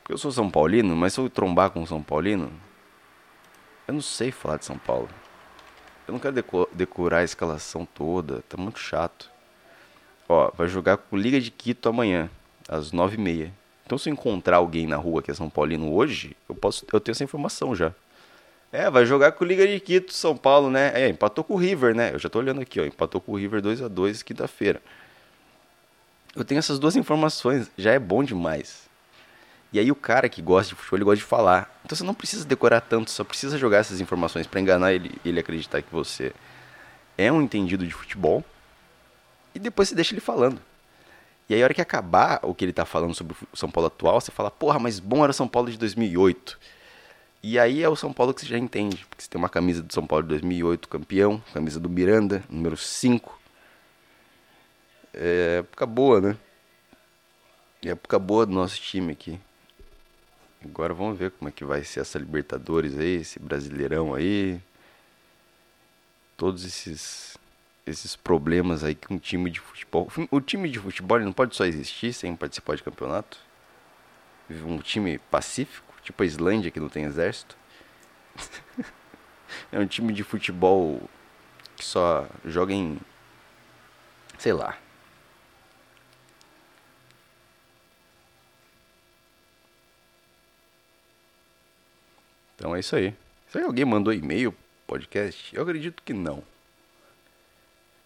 Porque 0.00 0.12
eu 0.12 0.16
sou 0.16 0.30
São 0.30 0.48
Paulino, 0.48 0.94
mas 0.94 1.14
se 1.14 1.20
eu 1.20 1.28
trombar 1.28 1.70
com 1.70 1.82
o 1.82 1.86
São 1.86 2.00
Paulino, 2.00 2.48
eu 3.88 3.94
não 3.94 4.00
sei 4.00 4.30
falar 4.30 4.58
de 4.58 4.66
São 4.66 4.78
Paulo. 4.78 5.08
Eu 6.06 6.12
não 6.12 6.20
quero 6.20 6.36
decorar 6.72 7.18
a 7.18 7.24
escalação 7.24 7.84
toda, 7.84 8.40
tá 8.48 8.56
muito 8.56 8.78
chato. 8.78 9.28
Ó, 10.28 10.52
vai 10.56 10.68
jogar 10.68 10.98
com 10.98 11.16
Liga 11.16 11.40
de 11.40 11.50
Quito 11.50 11.88
amanhã, 11.88 12.30
às 12.68 12.92
nove 12.92 13.16
e 13.16 13.20
meia. 13.20 13.52
Então 13.84 13.98
se 13.98 14.08
eu 14.08 14.12
encontrar 14.12 14.58
alguém 14.58 14.86
na 14.86 14.96
rua 14.96 15.20
que 15.24 15.32
é 15.32 15.34
São 15.34 15.50
Paulino 15.50 15.92
hoje, 15.92 16.36
eu 16.48 16.54
posso, 16.54 16.86
eu 16.92 17.00
tenho 17.00 17.14
essa 17.14 17.24
informação 17.24 17.74
já. 17.74 17.92
É, 18.70 18.90
vai 18.90 19.06
jogar 19.06 19.32
com 19.32 19.44
Liga 19.44 19.66
de 19.66 19.80
Quito, 19.80 20.12
São 20.12 20.36
Paulo, 20.36 20.70
né? 20.70 20.92
É, 20.94 21.08
empatou 21.08 21.42
com 21.42 21.54
o 21.54 21.56
River, 21.56 21.94
né? 21.94 22.12
Eu 22.12 22.18
já 22.18 22.28
tô 22.28 22.38
olhando 22.38 22.60
aqui, 22.60 22.80
ó. 22.80 22.84
Empatou 22.84 23.20
com 23.20 23.32
o 23.32 23.36
River 23.36 23.62
2 23.62 23.82
a 23.82 23.88
2 23.88 24.22
quinta-feira. 24.22 24.82
Eu 26.36 26.44
tenho 26.44 26.58
essas 26.58 26.78
duas 26.78 26.94
informações, 26.94 27.70
já 27.76 27.92
é 27.92 27.98
bom 27.98 28.22
demais. 28.22 28.88
E 29.72 29.78
aí 29.78 29.90
o 29.90 29.94
cara 29.94 30.28
que 30.28 30.40
gosta 30.40 30.70
de 30.70 30.74
futebol, 30.74 30.98
ele 30.98 31.04
gosta 31.04 31.16
de 31.16 31.24
falar. 31.24 31.80
Então 31.84 31.96
você 31.96 32.04
não 32.04 32.14
precisa 32.14 32.44
decorar 32.44 32.80
tanto, 32.82 33.10
só 33.10 33.24
precisa 33.24 33.58
jogar 33.58 33.78
essas 33.78 34.00
informações 34.00 34.46
para 34.46 34.60
enganar 34.60 34.92
ele 34.92 35.18
ele 35.24 35.40
acreditar 35.40 35.82
que 35.82 35.92
você 35.92 36.32
é 37.16 37.32
um 37.32 37.42
entendido 37.42 37.86
de 37.86 37.92
futebol 37.92 38.44
e 39.54 39.58
depois 39.58 39.88
você 39.88 39.94
deixa 39.94 40.14
ele 40.14 40.20
falando. 40.20 40.60
E 41.48 41.54
aí, 41.54 41.62
a 41.62 41.64
hora 41.64 41.74
que 41.74 41.80
acabar 41.80 42.40
o 42.42 42.54
que 42.54 42.64
ele 42.64 42.74
tá 42.74 42.84
falando 42.84 43.14
sobre 43.14 43.34
o 43.50 43.56
São 43.56 43.70
Paulo 43.70 43.86
atual, 43.86 44.20
você 44.20 44.30
fala, 44.30 44.50
porra, 44.50 44.78
mas 44.78 45.00
bom 45.00 45.24
era 45.24 45.30
o 45.30 45.34
São 45.34 45.48
Paulo 45.48 45.70
de 45.70 45.78
2008. 45.78 46.58
E 47.42 47.58
aí 47.58 47.82
é 47.82 47.88
o 47.88 47.96
São 47.96 48.12
Paulo 48.12 48.34
que 48.34 48.40
você 48.40 48.46
já 48.46 48.58
entende. 48.58 49.06
Porque 49.08 49.22
você 49.22 49.28
tem 49.28 49.38
uma 49.38 49.48
camisa 49.48 49.82
do 49.82 49.92
São 49.92 50.06
Paulo 50.06 50.24
de 50.24 50.30
2008, 50.30 50.88
campeão, 50.88 51.42
camisa 51.52 51.78
do 51.78 51.88
Miranda, 51.88 52.42
número 52.48 52.76
5. 52.76 53.38
É 55.14 55.58
época 55.60 55.86
boa, 55.86 56.20
né? 56.20 56.36
É 57.84 57.90
época 57.90 58.18
boa 58.18 58.44
do 58.44 58.52
nosso 58.52 58.80
time 58.80 59.12
aqui. 59.12 59.38
Agora 60.64 60.92
vamos 60.92 61.16
ver 61.16 61.30
como 61.30 61.48
é 61.48 61.52
que 61.52 61.64
vai 61.64 61.84
ser 61.84 62.00
essa 62.00 62.18
Libertadores 62.18 62.98
aí, 62.98 63.16
esse 63.16 63.38
Brasileirão 63.38 64.14
aí. 64.14 64.60
Todos 66.36 66.64
esses 66.64 67.38
esses 67.88 68.14
problemas 68.14 68.84
aí 68.84 68.94
que 68.94 69.12
um 69.12 69.18
time 69.18 69.50
de 69.50 69.60
futebol. 69.60 70.08
O 70.30 70.40
time 70.40 70.68
de 70.70 70.78
futebol 70.78 71.18
não 71.20 71.32
pode 71.32 71.56
só 71.56 71.64
existir 71.64 72.12
sem 72.12 72.36
participar 72.36 72.76
de 72.76 72.82
campeonato. 72.82 73.38
Um 74.50 74.78
time 74.78 75.18
pacífico, 75.30 75.87
tipo 76.02 76.22
a 76.22 76.26
Islândia 76.26 76.70
que 76.70 76.80
não 76.80 76.88
tem 76.88 77.04
exército. 77.04 77.56
é 79.72 79.78
um 79.78 79.86
time 79.86 80.12
de 80.12 80.22
futebol 80.22 81.00
que 81.76 81.84
só 81.84 82.28
joga 82.44 82.72
em. 82.72 82.98
sei 84.38 84.52
lá. 84.52 84.78
Então 92.56 92.74
é 92.74 92.80
isso 92.80 92.96
aí. 92.96 93.14
Será 93.48 93.62
que 93.64 93.68
alguém 93.68 93.84
mandou 93.84 94.12
e-mail 94.12 94.54
podcast? 94.86 95.54
Eu 95.54 95.62
acredito 95.62 96.02
que 96.02 96.12
não. 96.12 96.42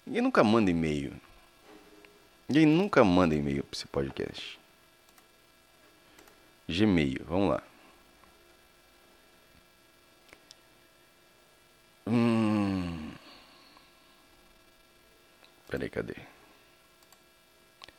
Ninguém 0.05 0.21
nunca 0.21 0.45
manda 0.45 0.71
e-mail. 0.71 1.13
Ninguém 2.49 2.67
nunca 2.67 3.03
manda 3.03 3.35
e-mail 3.35 3.65
para 3.65 3.77
esse 3.77 3.87
podcast. 3.87 4.61
Gmail, 6.69 7.25
vamos 7.27 7.51
lá. 7.51 7.63
Hum. 12.07 13.13
Peraí, 15.69 15.89
cadê? 15.89 16.17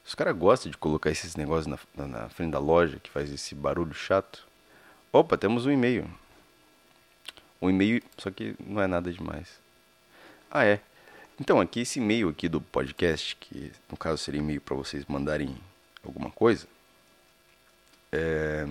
Os 0.06 0.14
caras 0.14 0.38
gostam 0.38 0.70
de 0.70 0.78
colocar 0.78 1.10
esses 1.10 1.36
negócios 1.36 1.66
na, 1.66 1.80
na, 1.96 2.08
na, 2.08 2.30
frente 2.30 2.52
da 2.52 2.60
loja 2.60 3.00
que 3.00 3.10
faz 3.10 3.32
esse 3.32 3.56
barulho 3.56 3.94
chato. 3.94 4.46
Opa, 5.12 5.38
temos 5.38 5.66
um 5.66 5.72
e-mail. 5.72 6.10
Um 7.62 7.70
e-mail, 7.70 8.04
só 8.18 8.30
que 8.30 8.56
não 8.60 8.82
é 8.82 8.88
nada 8.88 9.12
demais. 9.12 9.60
Ah, 10.52 10.66
é. 10.66 10.82
Então, 11.40 11.60
aqui 11.60 11.80
esse 11.80 12.00
e-mail 12.00 12.30
aqui 12.30 12.48
do 12.48 12.62
podcast, 12.62 13.36
que 13.38 13.72
no 13.90 13.98
caso 13.98 14.18
seria 14.18 14.40
e-mail 14.40 14.62
para 14.62 14.76
vocês 14.76 15.06
mandarem 15.08 15.58
alguma 16.06 16.30
coisa. 16.30 16.68
É... 18.12 18.68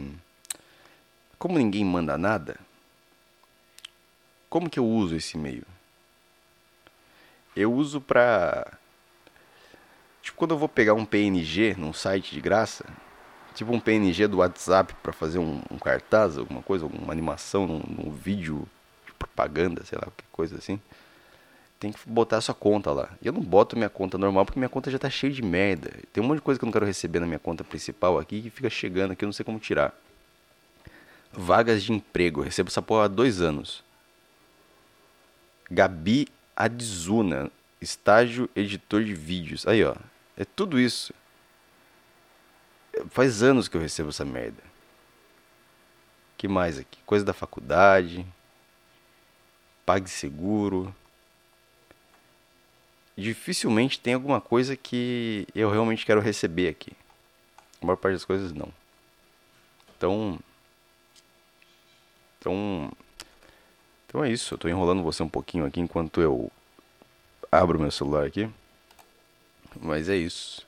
Como 1.39 1.59
ninguém 1.59 1.85
manda 1.85 2.17
nada, 2.17 2.57
como 4.53 4.69
que 4.69 4.79
eu 4.79 4.87
uso 4.87 5.17
esse 5.17 5.39
e-mail? 5.39 5.65
Eu 7.57 7.73
uso 7.73 8.03
para 8.03 8.71
tipo 10.21 10.37
quando 10.37 10.51
eu 10.51 10.59
vou 10.59 10.69
pegar 10.69 10.93
um 10.93 11.07
PNG 11.07 11.75
num 11.79 11.95
site 11.95 12.35
de 12.35 12.41
graça, 12.43 12.85
tipo 13.55 13.73
um 13.73 13.81
PNG 13.81 14.27
do 14.27 14.37
WhatsApp 14.37 14.95
para 15.03 15.11
fazer 15.11 15.39
um, 15.39 15.63
um, 15.71 15.79
cartaz, 15.79 16.37
alguma 16.37 16.61
coisa, 16.61 16.85
alguma 16.85 17.11
animação 17.11 17.67
num, 17.67 17.79
num 17.79 18.11
vídeo 18.11 18.69
de 19.07 19.13
propaganda, 19.15 19.87
sei 19.87 19.97
lá, 19.97 20.05
qualquer 20.05 20.27
coisa 20.31 20.59
assim 20.59 20.79
tem 21.81 21.91
que 21.91 21.99
botar 22.07 22.37
a 22.37 22.41
sua 22.41 22.55
conta 22.55 22.93
lá. 22.93 23.09
Eu 23.21 23.33
não 23.33 23.41
boto 23.41 23.75
minha 23.75 23.89
conta 23.89 24.17
normal 24.17 24.45
porque 24.45 24.61
minha 24.61 24.69
conta 24.69 24.89
já 24.89 25.01
tá 25.01 25.11
cheia 25.11 25.33
de 25.33 25.43
merda. 25.43 25.91
Tem 26.13 26.23
um 26.23 26.27
monte 26.29 26.37
de 26.37 26.43
coisa 26.43 26.57
que 26.57 26.65
eu 26.65 26.69
não 26.69 26.73
quero 26.73 26.87
receber 26.87 27.19
na 27.19 27.27
minha 27.27 27.41
conta 27.41 27.65
principal 27.65 28.21
aqui 28.21 28.43
que 28.43 28.51
fica 28.51 28.71
chegando 28.71 29.13
aqui, 29.13 29.25
eu 29.25 29.27
não 29.27 29.33
sei 29.33 29.45
como 29.45 29.59
tirar. 29.59 29.93
Vagas 31.33 31.83
de 31.83 31.93
emprego, 31.93 32.41
eu 32.41 32.45
recebo 32.45 32.69
essa 32.69 32.81
porra 32.81 33.07
há 33.07 33.09
dois 33.09 33.41
anos. 33.41 33.83
Gabi 35.71 36.29
Adzuna, 36.57 37.51
estágio 37.81 38.49
editor 38.55 39.05
de 39.05 39.15
vídeos. 39.15 39.67
Aí, 39.67 39.85
ó. 39.85 39.95
É 40.37 40.45
tudo 40.45 40.79
isso. 40.79 41.13
Faz 43.11 43.43
anos 43.43 43.69
que 43.69 43.77
eu 43.77 43.81
recebo 43.81 44.11
essa 44.11 44.25
merda. 44.25 44.63
que 46.37 46.49
mais 46.49 46.79
aqui? 46.79 46.99
Coisa 47.07 47.25
da 47.25 47.33
faculdade. 47.33 48.27
PagSeguro 49.87 50.95
dificilmente 53.17 54.01
tem 54.01 54.15
alguma 54.15 54.41
coisa 54.41 54.77
que 54.77 55.47
eu 55.55 55.71
realmente 55.71 56.05
quero 56.07 56.21
receber 56.21 56.69
aqui. 56.69 56.93
A 57.81 57.87
maior 57.87 57.97
parte 57.97 58.15
das 58.15 58.25
coisas 58.25 58.53
não. 58.53 58.73
Então. 59.97 60.39
Então. 62.39 62.93
Então 64.13 64.23
é 64.23 64.31
isso. 64.31 64.53
Eu 64.53 64.59
tô 64.59 64.69
enrolando 64.69 65.03
você 65.03 65.23
um 65.23 65.29
pouquinho 65.29 65.65
aqui 65.65 65.81
enquanto 65.81 66.21
eu 66.21 66.53
abro 67.51 67.81
meu 67.81 67.91
celular 67.91 68.27
aqui. 68.27 68.47
Mas 69.81 70.11
é 70.11 70.17
isso. 70.17 70.67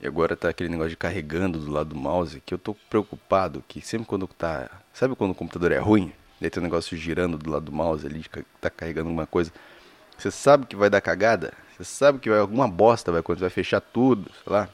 E 0.00 0.06
agora 0.06 0.36
tá 0.36 0.48
aquele 0.48 0.68
negócio 0.68 0.90
de 0.90 0.96
carregando 0.96 1.60
do 1.60 1.70
lado 1.70 1.90
do 1.90 1.96
mouse 1.96 2.42
que 2.44 2.52
eu 2.52 2.58
tô 2.58 2.74
preocupado 2.90 3.62
que 3.68 3.80
sempre 3.80 4.04
quando 4.04 4.26
tá. 4.26 4.68
Sabe 4.92 5.14
quando 5.14 5.30
o 5.30 5.34
computador 5.34 5.70
é 5.70 5.78
ruim? 5.78 6.12
Daí 6.40 6.50
tem 6.50 6.60
um 6.60 6.64
negócio 6.64 6.96
girando 6.96 7.38
do 7.38 7.48
lado 7.48 7.66
do 7.66 7.72
mouse 7.72 8.04
ali, 8.04 8.24
tá 8.60 8.68
carregando 8.68 9.10
alguma 9.10 9.28
coisa. 9.28 9.52
Você 10.18 10.32
sabe 10.32 10.66
que 10.66 10.74
vai 10.74 10.90
dar 10.90 11.00
cagada? 11.00 11.52
Você 11.76 11.84
sabe 11.84 12.18
que 12.18 12.28
vai 12.28 12.40
alguma 12.40 12.66
bosta 12.66 13.12
vai 13.12 13.22
quando 13.22 13.38
vai 13.38 13.48
fechar 13.48 13.80
tudo, 13.80 14.28
sei 14.42 14.52
lá. 14.52 14.68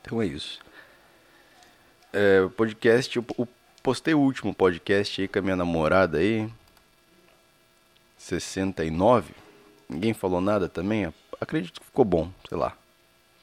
Então 0.00 0.22
é 0.22 0.26
isso. 0.26 0.60
É, 2.12 2.46
podcast, 2.56 3.16
eu 3.16 3.48
postei 3.82 4.14
o 4.14 4.20
último 4.20 4.54
podcast 4.54 5.20
aí 5.20 5.26
com 5.26 5.40
a 5.40 5.42
minha 5.42 5.56
namorada 5.56 6.18
aí. 6.18 6.48
69. 8.20 9.34
Ninguém 9.88 10.12
falou 10.12 10.40
nada 10.40 10.68
também. 10.68 11.12
Acredito 11.40 11.80
que 11.80 11.86
ficou 11.86 12.04
bom, 12.04 12.30
sei 12.48 12.58
lá. 12.58 12.76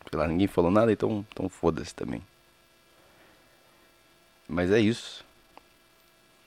Sei 0.10 0.18
lá, 0.18 0.28
ninguém 0.28 0.48
falou 0.48 0.72
nada, 0.72 0.92
então, 0.92 1.26
então 1.34 1.50
foda-se 1.50 1.94
também. 1.94 2.22
Mas 4.48 4.72
é 4.72 4.80
isso. 4.80 5.26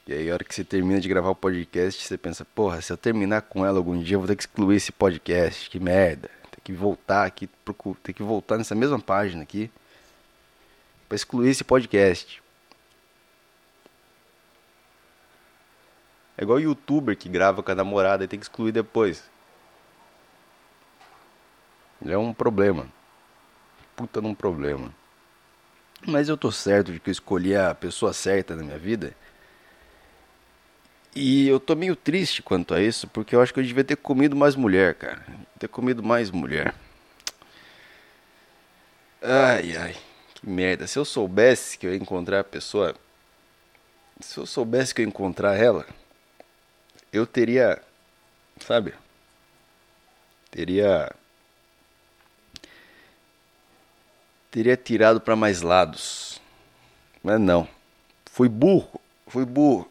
E 0.07 0.13
aí, 0.13 0.31
a 0.31 0.35
hora 0.35 0.45
que 0.45 0.55
você 0.55 0.65
termina 0.65 1.01
de 1.01 1.09
gravar 1.09 1.31
o 1.31 1.35
podcast, 1.35 2.03
você 2.03 2.17
pensa, 2.17 2.45
porra, 2.45 2.81
se 2.81 2.93
eu 2.93 2.97
terminar 2.97 3.43
com 3.43 3.67
ela 3.67 3.79
algum 3.79 4.01
dia, 4.01 4.15
eu 4.15 4.21
vou 4.21 4.29
ter 4.29 4.37
que 4.37 4.43
excluir 4.43 4.77
esse 4.77 4.93
podcast, 4.93 5.69
que 5.69 5.79
merda. 5.79 6.31
Tem 6.51 6.61
que 6.63 6.73
voltar 6.73 7.27
aqui, 7.27 7.49
tem 8.03 8.15
que 8.15 8.23
voltar 8.23 8.57
nessa 8.57 8.75
mesma 8.75 8.99
página 8.99 9.43
aqui, 9.43 9.71
para 11.09 11.17
excluir 11.17 11.51
esse 11.51 11.65
podcast. 11.65 12.41
É 16.41 16.43
igual 16.43 16.59
youtuber 16.59 17.15
que 17.15 17.29
grava 17.29 17.63
com 17.63 17.71
a 17.71 17.75
namorada 17.75 18.25
e 18.25 18.27
tem 18.27 18.39
que 18.39 18.47
excluir 18.47 18.73
depois. 18.73 19.23
É 22.03 22.17
um 22.17 22.33
problema. 22.33 22.89
Puta 23.95 24.23
num 24.23 24.35
problema. 24.35 24.91
Mas 26.07 26.31
eu 26.31 26.39
tô 26.39 26.51
certo 26.51 26.93
de 26.93 26.99
que 26.99 27.11
eu 27.11 27.13
escolhi 27.13 27.55
a 27.55 27.75
pessoa 27.75 28.15
certa 28.15 28.57
na 28.57 28.63
minha 28.63 28.79
vida 28.79 29.15
e 31.15 31.47
eu 31.47 31.61
tô 31.61 31.77
meio 31.77 31.95
triste 31.95 32.43
quanto 32.43 32.73
a 32.73 32.81
isso, 32.81 33.07
porque 33.09 33.37
eu 33.37 33.43
acho 33.43 33.53
que 33.53 33.61
eu 33.61 33.65
devia 33.65 33.85
ter 33.85 33.97
comido 33.97 34.35
mais 34.35 34.57
mulher, 34.57 34.95
cara. 34.95 35.23
Ter 35.59 35.69
comido 35.69 36.03
mais 36.03 36.31
mulher. 36.31 36.75
Ai, 39.21 39.77
ai, 39.77 39.97
que 40.35 40.49
merda. 40.49 40.87
Se 40.87 40.99
eu 40.99 41.05
soubesse 41.05 41.77
que 41.77 41.87
eu 41.87 41.93
ia 41.93 41.99
encontrar 42.01 42.41
a 42.41 42.45
pessoa. 42.45 42.95
Se 44.21 44.39
eu 44.39 44.47
soubesse 44.47 44.95
que 44.95 45.03
eu 45.03 45.05
ia 45.05 45.09
encontrar 45.09 45.55
ela, 45.57 45.87
eu 47.13 47.27
teria. 47.27 47.81
Sabe? 48.61 48.95
Teria. 50.51 51.15
Teria 54.51 54.77
tirado 54.77 55.21
para 55.21 55.37
mais 55.37 55.63
lados. 55.63 56.41
Mas 57.23 57.41
não. 57.41 57.69
Fui 58.27 58.49
burro. 58.49 59.01
Fui 59.27 59.45
burro. 59.45 59.91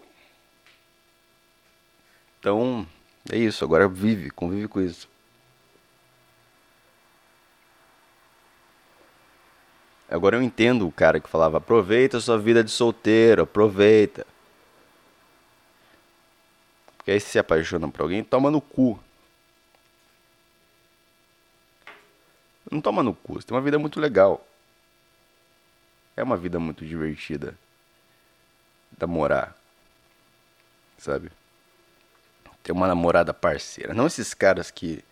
Então, 2.40 2.88
é 3.32 3.38
isso. 3.38 3.64
Agora 3.64 3.88
vive, 3.88 4.30
convive 4.32 4.68
com 4.68 4.82
isso. 4.82 5.08
Agora 10.10 10.36
eu 10.36 10.42
entendo 10.42 10.88
o 10.88 10.92
cara 10.92 11.20
que 11.20 11.30
falava: 11.30 11.58
aproveita 11.58 12.18
a 12.18 12.22
sua 12.22 12.38
vida 12.38 12.64
de 12.64 12.72
solteiro, 12.72 13.44
aproveita. 13.44 14.26
Porque 17.10 17.16
aí 17.16 17.20
se 17.20 17.30
se 17.30 17.40
apaixona 17.40 17.90
por 17.90 18.04
alguém, 18.04 18.24
toma 18.24 18.52
no 18.52 18.62
cu. 18.62 19.00
Não 22.70 22.80
toma 22.80 23.02
no 23.02 23.16
cu, 23.16 23.34
você 23.34 23.48
tem 23.48 23.58
uma 23.58 23.64
vida 23.64 23.80
muito 23.80 24.00
legal. 24.00 24.48
É 26.16 26.22
uma 26.22 26.38
vida 26.38 26.60
muito 26.60 26.86
divertida. 26.86 27.56
Namorar. 29.00 29.58
Sabe? 31.00 31.32
ter 32.62 32.74
uma 32.74 32.88
namorada 32.88 33.34
parceira. 33.34 33.92
Não 33.92 34.06
esses 34.06 34.36
caras 34.36 34.70
que. 34.70 35.04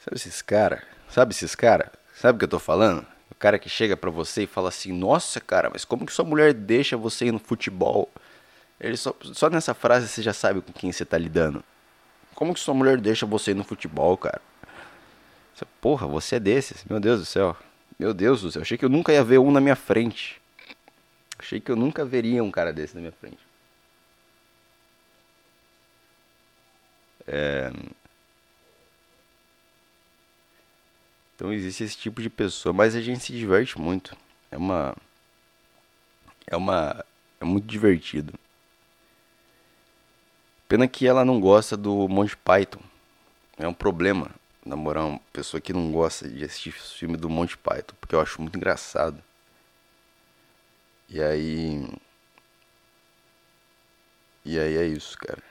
Sabe 0.00 0.16
esses 0.16 0.42
cara? 0.42 0.82
Sabe 1.08 1.32
esses 1.32 1.54
cara? 1.54 1.92
Sabe 2.16 2.34
o 2.34 2.38
que 2.40 2.46
eu 2.46 2.48
tô 2.48 2.58
falando? 2.58 3.06
O 3.30 3.34
cara 3.36 3.60
que 3.60 3.68
chega 3.68 3.96
pra 3.96 4.10
você 4.10 4.42
e 4.42 4.48
fala 4.48 4.70
assim: 4.70 4.92
Nossa, 4.92 5.40
cara, 5.40 5.70
mas 5.72 5.84
como 5.84 6.04
que 6.04 6.12
sua 6.12 6.24
mulher 6.24 6.52
deixa 6.52 6.96
você 6.96 7.26
ir 7.26 7.32
no 7.32 7.38
futebol? 7.38 8.10
Ele 8.82 8.96
só, 8.96 9.14
só 9.32 9.48
nessa 9.48 9.72
frase 9.74 10.08
você 10.08 10.20
já 10.20 10.32
sabe 10.32 10.60
com 10.60 10.72
quem 10.72 10.90
você 10.90 11.04
tá 11.04 11.16
lidando. 11.16 11.62
Como 12.34 12.52
que 12.52 12.58
sua 12.58 12.74
mulher 12.74 13.00
deixa 13.00 13.24
você 13.24 13.52
ir 13.52 13.54
no 13.54 13.62
futebol, 13.62 14.16
cara? 14.16 14.42
Você, 15.54 15.64
Porra, 15.80 16.08
você 16.08 16.36
é 16.36 16.40
desses. 16.40 16.84
Meu 16.84 16.98
Deus 16.98 17.20
do 17.20 17.24
céu. 17.24 17.56
Meu 17.96 18.12
Deus 18.12 18.42
do 18.42 18.50
céu. 18.50 18.62
Achei 18.62 18.76
que 18.76 18.84
eu 18.84 18.88
nunca 18.88 19.12
ia 19.12 19.22
ver 19.22 19.38
um 19.38 19.52
na 19.52 19.60
minha 19.60 19.76
frente. 19.76 20.42
Achei 21.38 21.60
que 21.60 21.70
eu 21.70 21.76
nunca 21.76 22.04
veria 22.04 22.42
um 22.42 22.50
cara 22.50 22.72
desse 22.72 22.94
na 22.96 23.00
minha 23.00 23.12
frente. 23.12 23.38
É... 27.26 27.70
Então 31.36 31.52
existe 31.52 31.84
esse 31.84 31.96
tipo 31.96 32.20
de 32.20 32.28
pessoa, 32.28 32.72
mas 32.72 32.96
a 32.96 33.00
gente 33.00 33.22
se 33.22 33.32
diverte 33.32 33.78
muito. 33.78 34.16
É 34.50 34.56
uma 34.56 34.96
é 36.48 36.56
uma 36.56 37.04
é 37.40 37.44
muito 37.44 37.66
divertido. 37.66 38.32
Pena 40.72 40.88
que 40.88 41.06
ela 41.06 41.22
não 41.22 41.38
gosta 41.38 41.76
do 41.76 42.08
Monty 42.08 42.34
Python. 42.34 42.80
É 43.58 43.68
um 43.68 43.74
problema 43.74 44.30
namorar 44.64 45.04
uma 45.04 45.20
pessoa 45.30 45.60
que 45.60 45.70
não 45.70 45.92
gosta 45.92 46.26
de 46.26 46.42
assistir 46.42 46.72
filme 46.72 47.14
do 47.14 47.28
Monty 47.28 47.58
Python, 47.58 47.94
porque 48.00 48.14
eu 48.14 48.20
acho 48.22 48.40
muito 48.40 48.56
engraçado. 48.56 49.22
E 51.10 51.22
aí 51.22 51.86
E 54.46 54.58
aí 54.58 54.78
é 54.78 54.86
isso, 54.86 55.18
cara. 55.18 55.42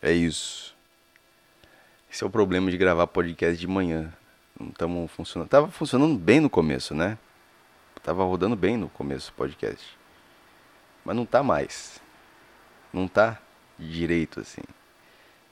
É 0.00 0.10
isso. 0.10 0.74
Esse 2.10 2.24
é 2.24 2.26
o 2.26 2.30
problema 2.30 2.70
de 2.70 2.78
gravar 2.78 3.06
podcast 3.08 3.60
de 3.60 3.66
manhã. 3.66 4.10
Não 4.58 4.68
estamos 4.68 5.10
funcionando. 5.10 5.50
Tava 5.50 5.70
funcionando 5.70 6.16
bem 6.18 6.40
no 6.40 6.48
começo, 6.48 6.94
né? 6.94 7.18
Tava 8.02 8.24
rodando 8.24 8.56
bem 8.56 8.78
no 8.78 8.88
começo 8.88 9.30
do 9.30 9.34
podcast. 9.34 9.98
Mas 11.04 11.14
não 11.14 11.26
tá 11.26 11.42
mais. 11.42 12.00
Não 12.90 13.06
tá 13.06 13.38
direito 13.78 14.40
assim. 14.40 14.62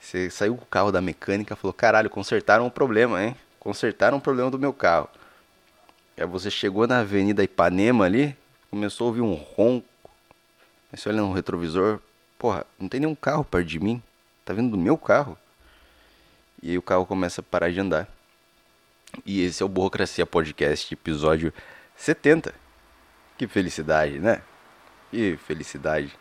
Você 0.00 0.28
saiu 0.31 0.57
com 0.57 0.64
o 0.64 0.66
carro 0.66 0.93
da 0.93 1.00
mecânica 1.00 1.54
e 1.54 1.57
falou: 1.57 1.73
"Caralho, 1.73 2.11
consertaram 2.11 2.66
o 2.66 2.71
problema, 2.71 3.23
hein? 3.23 3.37
Consertaram 3.59 4.19
o 4.19 4.21
problema 4.21 4.50
do 4.50 4.59
meu 4.59 4.73
carro". 4.73 5.09
Aí 6.16 6.26
você 6.26 6.50
chegou 6.50 6.87
na 6.87 7.00
Avenida 7.00 7.43
Ipanema 7.43 8.04
ali, 8.04 8.37
começou 8.71 9.07
a 9.07 9.09
ouvir 9.09 9.21
um 9.21 9.35
ronco. 9.35 9.87
Aí 10.93 10.99
você 10.99 11.09
olha 11.09 11.19
no 11.19 11.33
retrovisor, 11.33 12.00
porra, 12.38 12.64
não 12.78 12.88
tem 12.88 13.00
nenhum 13.00 13.14
carro 13.14 13.45
perto 13.45 13.66
de 13.66 13.81
mim. 13.81 14.02
Tá 14.45 14.52
vindo 14.52 14.71
do 14.71 14.78
meu 14.78 14.97
carro. 14.97 15.37
E 16.62 16.71
aí 16.71 16.78
o 16.78 16.83
carro 16.83 17.04
começa 17.04 17.40
a 17.40 17.45
parar 17.45 17.71
de 17.71 17.81
andar. 17.81 18.09
E 19.25 19.43
esse 19.43 19.62
é 19.62 19.66
o 19.66 19.69
Burocracia 19.69 20.25
Podcast, 20.25 20.93
episódio 20.93 21.52
70. 21.97 22.54
Que 23.37 23.47
felicidade, 23.47 24.19
né? 24.19 24.43
Que 25.11 25.37
felicidade. 25.37 26.16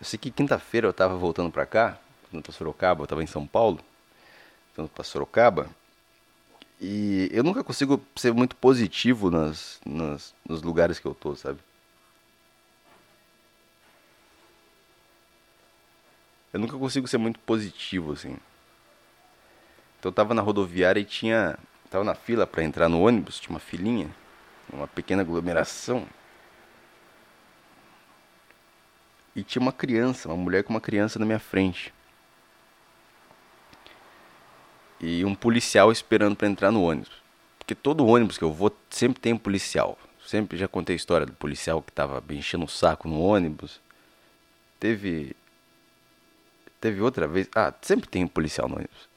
Eu 0.00 0.06
sei 0.06 0.18
que 0.18 0.30
quinta-feira 0.30 0.86
eu 0.86 0.92
tava 0.92 1.14
voltando 1.16 1.50
pra 1.50 1.66
cá, 1.66 1.98
voltando 2.22 2.42
pra 2.42 2.52
Sorocaba, 2.52 3.02
eu 3.02 3.06
tava 3.06 3.22
em 3.22 3.26
São 3.26 3.46
Paulo, 3.46 3.78
voltando 4.68 4.88
pra 4.94 5.04
Sorocaba, 5.04 5.68
e 6.80 7.28
eu 7.30 7.44
nunca 7.44 7.62
consigo 7.62 8.02
ser 8.16 8.32
muito 8.32 8.56
positivo 8.56 9.30
nas, 9.30 9.78
nas, 9.84 10.34
nos 10.48 10.62
lugares 10.62 10.98
que 10.98 11.06
eu 11.06 11.14
tô, 11.14 11.36
sabe? 11.36 11.58
Eu 16.52 16.58
nunca 16.58 16.76
consigo 16.78 17.06
ser 17.06 17.18
muito 17.18 17.38
positivo, 17.40 18.12
assim. 18.12 18.36
Então 19.98 20.08
eu 20.08 20.12
tava 20.12 20.32
na 20.32 20.42
rodoviária 20.42 20.98
e 20.98 21.04
tinha. 21.04 21.58
Tava 21.90 22.02
na 22.02 22.14
fila 22.14 22.46
para 22.46 22.64
entrar 22.64 22.88
no 22.88 23.02
ônibus, 23.02 23.38
tinha 23.38 23.50
uma 23.50 23.60
filinha, 23.60 24.10
uma 24.72 24.88
pequena 24.88 25.22
aglomeração. 25.22 26.06
E 29.34 29.42
tinha 29.42 29.62
uma 29.62 29.72
criança, 29.72 30.28
uma 30.28 30.36
mulher 30.36 30.64
com 30.64 30.72
uma 30.72 30.80
criança 30.80 31.18
na 31.18 31.26
minha 31.26 31.38
frente. 31.38 31.92
E 35.00 35.24
um 35.24 35.34
policial 35.34 35.90
esperando 35.90 36.36
para 36.36 36.48
entrar 36.48 36.70
no 36.70 36.82
ônibus. 36.82 37.12
Porque 37.58 37.74
todo 37.74 38.06
ônibus 38.06 38.36
que 38.36 38.44
eu 38.44 38.52
vou 38.52 38.74
sempre 38.90 39.20
tem 39.20 39.32
um 39.32 39.38
policial. 39.38 39.98
Sempre 40.26 40.58
já 40.58 40.68
contei 40.68 40.94
a 40.94 40.96
história 40.96 41.26
do 41.26 41.32
policial 41.32 41.80
que 41.80 41.92
tava 41.92 42.22
enchendo 42.30 42.64
o 42.64 42.68
saco 42.68 43.08
no 43.08 43.20
ônibus. 43.20 43.80
Teve. 44.78 45.34
Teve 46.80 47.00
outra 47.00 47.26
vez. 47.26 47.48
Ah, 47.54 47.72
sempre 47.82 48.08
tem 48.08 48.24
um 48.24 48.28
policial 48.28 48.68
no 48.68 48.76
ônibus. 48.76 49.08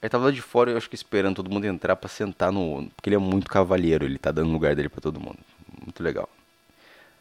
Ele 0.00 0.10
tava 0.10 0.26
lá 0.26 0.30
de 0.30 0.42
fora, 0.42 0.70
eu 0.70 0.76
acho 0.76 0.88
que 0.88 0.94
esperando 0.94 1.36
todo 1.36 1.50
mundo 1.50 1.64
entrar 1.66 1.96
para 1.96 2.08
sentar 2.08 2.52
no. 2.52 2.88
Porque 2.94 3.08
ele 3.08 3.16
é 3.16 3.18
muito 3.18 3.50
cavalheiro, 3.50 4.04
ele 4.04 4.18
tá 4.18 4.30
dando 4.30 4.50
lugar 4.50 4.74
dele 4.74 4.88
para 4.88 5.00
todo 5.00 5.20
mundo. 5.20 5.38
Muito 5.84 6.02
legal. 6.02 6.28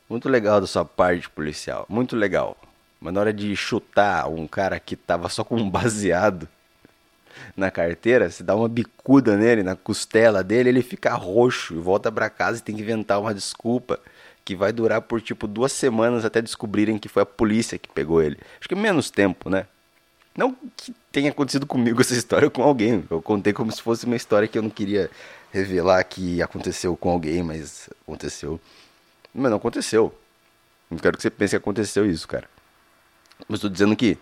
Muito 0.10 0.30
legal 0.30 0.62
da 0.62 0.68
sua 0.68 0.86
parte 0.86 1.30
policial. 1.30 1.86
Muito 1.90 2.16
legal. 2.16 2.56
Mas 3.00 3.14
na 3.14 3.20
hora 3.20 3.34
de 3.34 3.56
chutar 3.56 4.28
um 4.30 4.48
cara 4.48 4.80
que 4.80 4.96
tava 4.96 5.30
só 5.30 5.44
com 5.44 5.56
um 5.56 5.70
baseado 5.70 6.48
na 7.56 7.70
carteira, 7.70 8.30
você 8.30 8.44
dá 8.44 8.56
uma 8.56 8.70
bicuda 8.70 9.36
nele, 9.36 9.64
na 9.64 9.76
costela 9.76 10.44
dele, 10.44 10.70
ele 10.70 10.82
fica 10.82 11.14
roxo 11.14 11.76
e 11.76 11.80
volta 11.80 12.12
para 12.12 12.30
casa 12.30 12.60
e 12.60 12.62
tem 12.62 12.76
que 12.76 12.82
inventar 12.82 13.20
uma 13.20 13.34
desculpa 13.34 14.00
que 14.44 14.56
vai 14.56 14.72
durar 14.72 15.02
por 15.02 15.20
tipo 15.22 15.48
duas 15.48 15.72
semanas 15.72 16.24
até 16.24 16.42
descobrirem 16.42 17.00
que 17.00 17.10
foi 17.10 17.24
a 17.24 17.26
polícia 17.26 17.78
que 17.80 17.90
pegou 17.90 18.22
ele. 18.22 18.38
Acho 18.60 18.70
que 18.70 18.76
menos 18.76 19.10
tempo, 19.10 19.50
né? 19.50 19.66
Não 20.38 20.56
que 20.76 20.94
tenha 21.12 21.32
acontecido 21.32 21.66
comigo 21.66 22.00
essa 22.02 22.14
história 22.14 22.50
com 22.50 22.62
alguém. 22.62 23.04
Eu 23.10 23.22
contei 23.22 23.54
como 23.54 23.72
se 23.72 23.82
fosse 23.82 24.06
uma 24.06 24.16
história 24.16 24.48
que 24.48 24.58
eu 24.58 24.62
não 24.62 24.70
queria 24.70 25.10
revelar 25.52 26.04
que 26.04 26.42
aconteceu 26.42 26.96
com 26.96 27.10
alguém, 27.10 27.42
mas 27.42 27.90
aconteceu. 28.04 28.60
Mas 29.36 29.52
não 29.52 29.58
aconteceu. 29.58 30.18
Não 30.90 30.98
quero 30.98 31.18
que 31.18 31.24
você 31.24 31.30
pense 31.30 31.52
que 31.52 31.58
aconteceu 31.58 32.10
isso, 32.10 32.26
cara. 32.26 32.50
Mas 33.50 33.60
tô 33.60 33.68
dizendo 33.68 33.96
que. 33.96 34.18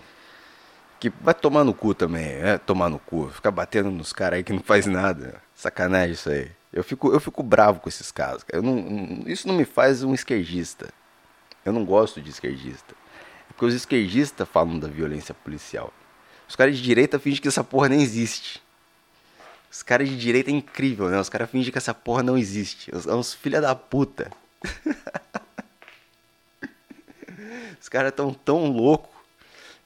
Que 1.00 1.10
vai 1.22 1.34
tomar 1.34 1.64
no 1.64 1.74
cu 1.74 1.94
também. 1.94 2.26
É 2.26 2.58
tomar 2.58 2.90
no 2.90 2.98
cu. 2.98 3.30
Ficar 3.30 3.52
batendo 3.52 3.92
nos 3.92 4.12
caras 4.12 4.38
aí 4.38 4.44
que 4.44 4.52
não 4.52 4.62
faz 4.62 4.88
nada. 4.88 5.42
Sacanagem 5.54 6.14
isso 6.14 6.30
aí. 6.30 6.50
Eu 6.72 6.84
fico, 6.84 7.12
eu 7.12 7.20
fico 7.20 7.44
bravo 7.44 7.80
com 7.80 7.88
esses 7.88 8.12
casos. 8.12 8.44
Eu 8.52 8.64
não, 8.64 9.24
isso 9.28 9.48
não 9.48 9.54
me 9.54 9.66
faz 9.66 10.02
um 10.02 10.14
esquerdista. 10.14 10.90
Eu 11.64 11.72
não 11.72 11.86
gosto 11.86 12.20
de 12.20 12.32
esquerdista. 12.32 12.96
É 13.50 13.54
porque 13.54 13.66
os 13.66 13.74
esquerdistas 13.76 14.48
falam 14.50 14.80
da 14.80 14.88
violência 14.88 15.36
policial. 15.36 15.94
Os 16.50 16.56
caras 16.56 16.76
de 16.76 16.82
direita 16.82 17.20
fingem 17.20 17.42
que 17.42 17.48
essa 17.48 17.64
porra 17.64 17.90
nem 17.90 18.02
existe. 18.02 18.64
Os 19.72 19.84
caras 19.84 20.10
de 20.10 20.18
direita 20.18 20.50
é 20.50 20.54
incrível, 20.54 21.10
né? 21.10 21.20
Os 21.20 21.30
caras 21.30 21.50
fingem 21.50 21.72
que 21.72 21.78
essa 21.78 21.94
porra 21.94 22.24
não 22.24 22.38
existe. 22.38 22.96
Os, 22.96 23.06
uns 23.06 23.34
filha 23.34 23.62
da 23.62 23.76
puta. 23.76 24.32
Os 27.82 27.90
caras 27.90 28.14
tão 28.14 28.34
tão 28.34 28.68
louco. 28.68 29.14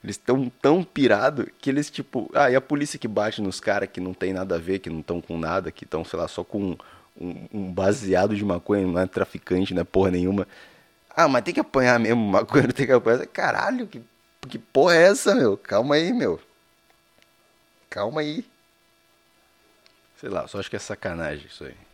Eles 0.03 0.15
estão 0.15 0.49
tão 0.61 0.83
pirado 0.83 1.49
que 1.59 1.69
eles, 1.69 1.89
tipo. 1.89 2.29
Ah, 2.33 2.51
e 2.51 2.55
a 2.55 2.61
polícia 2.61 2.99
que 2.99 3.07
bate 3.07 3.41
nos 3.41 3.59
caras 3.59 3.89
que 3.91 3.99
não 3.99 4.13
tem 4.13 4.31
nada 4.31 4.55
a 4.55 4.59
ver, 4.59 4.79
que 4.79 4.89
não 4.89 4.99
estão 4.99 5.19
com 5.19 5.37
nada, 5.37 5.71
que 5.71 5.83
estão, 5.83 6.05
sei 6.05 6.19
lá, 6.19 6.27
só 6.27 6.43
com 6.43 6.77
um, 7.19 7.47
um, 7.53 7.73
baseado 7.73 8.35
de 8.35 8.45
maconha, 8.45 8.85
não 8.85 8.99
é 8.99 9.07
traficante, 9.07 9.73
não 9.73 9.81
é 9.81 9.83
porra 9.83 10.11
nenhuma. 10.11 10.47
Ah, 11.15 11.27
mas 11.27 11.43
tem 11.43 11.53
que 11.53 11.59
apanhar 11.59 11.99
mesmo, 11.99 12.21
maconha 12.21 12.67
tem 12.67 12.85
que 12.85 12.91
apanhar. 12.91 13.25
Caralho, 13.27 13.87
que, 13.87 14.01
que 14.47 14.59
porra 14.59 14.95
é 14.95 15.07
essa, 15.07 15.33
meu? 15.33 15.57
Calma 15.57 15.95
aí, 15.95 16.13
meu. 16.13 16.39
Calma 17.89 18.21
aí. 18.21 18.45
Sei 20.17 20.29
lá, 20.29 20.47
só 20.47 20.59
acho 20.59 20.69
que 20.69 20.75
é 20.75 20.79
sacanagem 20.79 21.47
isso 21.47 21.63
aí. 21.63 21.86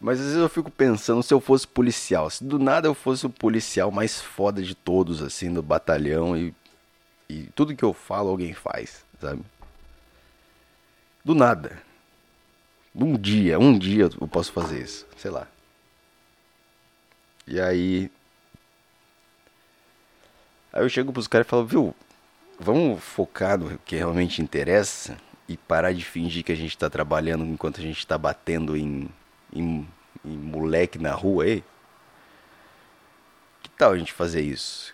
Mas 0.00 0.18
às 0.20 0.26
vezes 0.26 0.40
eu 0.40 0.48
fico 0.48 0.70
pensando 0.70 1.22
se 1.22 1.32
eu 1.32 1.40
fosse 1.40 1.66
policial, 1.66 2.28
se 2.28 2.44
do 2.44 2.58
nada 2.58 2.86
eu 2.86 2.94
fosse 2.94 3.24
o 3.26 3.30
policial 3.30 3.90
mais 3.90 4.20
foda 4.20 4.62
de 4.62 4.74
todos, 4.74 5.22
assim, 5.22 5.52
do 5.52 5.62
batalhão 5.62 6.36
e, 6.36 6.54
e 7.28 7.44
tudo 7.54 7.74
que 7.74 7.84
eu 7.84 7.94
falo 7.94 8.28
alguém 8.28 8.52
faz, 8.52 9.04
sabe? 9.20 9.42
Do 11.24 11.34
nada. 11.34 11.82
Um 12.94 13.16
dia, 13.16 13.58
um 13.58 13.78
dia 13.78 14.08
eu 14.20 14.28
posso 14.28 14.52
fazer 14.52 14.82
isso, 14.82 15.06
sei 15.16 15.30
lá. 15.30 15.46
E 17.46 17.60
aí. 17.60 18.10
Aí 20.72 20.82
eu 20.82 20.88
chego 20.88 21.12
pros 21.12 21.26
caras 21.26 21.46
e 21.46 21.50
falo, 21.50 21.64
viu, 21.64 21.94
vamos 22.58 23.02
focar 23.02 23.58
no 23.58 23.78
que 23.78 23.96
realmente 23.96 24.42
interessa 24.42 25.16
e 25.48 25.56
parar 25.56 25.92
de 25.92 26.04
fingir 26.04 26.44
que 26.44 26.52
a 26.52 26.56
gente 26.56 26.76
tá 26.76 26.90
trabalhando 26.90 27.44
enquanto 27.44 27.80
a 27.80 27.82
gente 27.82 28.06
tá 28.06 28.18
batendo 28.18 28.76
em 28.76 29.08
em, 29.52 29.86
em 30.24 30.36
moleque 30.36 30.98
na 30.98 31.12
rua 31.12 31.44
aí? 31.44 31.64
Que 33.62 33.70
tal 33.70 33.92
a 33.92 33.98
gente 33.98 34.12
fazer 34.12 34.42
isso? 34.42 34.92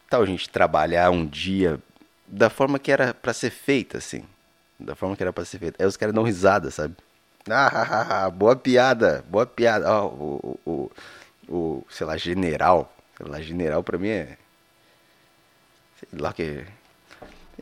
Que 0.00 0.10
tal 0.10 0.22
a 0.22 0.26
gente 0.26 0.48
trabalhar 0.48 1.10
um 1.10 1.26
dia 1.26 1.80
da 2.26 2.48
forma 2.48 2.78
que 2.78 2.90
era 2.90 3.12
para 3.12 3.32
ser 3.32 3.50
feita, 3.50 3.98
assim? 3.98 4.24
Da 4.78 4.94
forma 4.94 5.16
que 5.16 5.22
era 5.22 5.32
para 5.32 5.44
ser 5.44 5.58
feita. 5.58 5.82
Aí 5.82 5.86
os 5.86 5.96
caras 5.96 6.14
dão 6.14 6.22
risada, 6.22 6.70
sabe? 6.70 6.94
Ah, 7.50 8.30
boa 8.30 8.54
piada, 8.54 9.24
boa 9.28 9.44
piada. 9.44 9.92
Oh, 9.92 10.06
o, 10.06 10.60
o, 10.64 10.90
o, 11.48 11.86
sei 11.90 12.06
lá, 12.06 12.16
general. 12.16 12.92
Sei 13.16 13.26
lá, 13.26 13.40
general 13.40 13.82
pra 13.82 13.98
mim 13.98 14.08
é. 14.08 14.36
Sei 15.98 16.18
lá 16.20 16.32
que. 16.32 16.64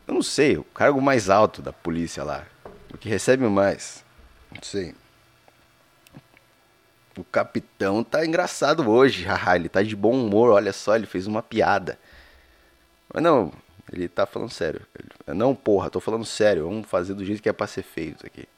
Eu 0.07 0.15
não 0.15 0.23
sei, 0.23 0.57
o 0.57 0.65
cargo 0.65 1.01
mais 1.01 1.31
alto 1.31 1.63
da 1.63 1.73
polícia 1.73 2.23
lá. 2.23 2.45
O 2.93 2.99
que 2.99 3.09
recebe 3.09 3.47
mais. 3.49 4.05
Sei. 4.63 4.95
O 7.17 7.25
capitão 7.25 8.03
tá 8.03 8.25
engraçado 8.25 8.89
hoje, 8.89 9.25
haha, 9.25 9.57
ele 9.57 9.69
tá 9.69 9.83
de 9.83 9.97
bom 9.97 10.13
humor, 10.13 10.51
olha 10.51 10.73
só, 10.73 10.97
ele 10.97 11.07
fez 11.07 11.27
uma 11.27 11.43
piada. 11.43 11.99
Mas 13.13 13.23
não, 13.23 13.53
ele 13.93 14.09
tá 14.09 14.27
falando 14.27 14.51
sério. 14.51 14.87
Não, 15.27 15.55
porra, 15.55 15.91
tô 15.91 16.01
falando 16.01 16.25
sério, 16.25 16.65
vamos 16.65 16.89
fazer 16.89 17.15
do 17.15 17.25
jeito 17.25 17.43
que 17.43 17.49
é 17.49 17.53
pra 17.53 17.67
ser 17.67 17.83
feito 17.83 18.27
aqui. 18.27 18.49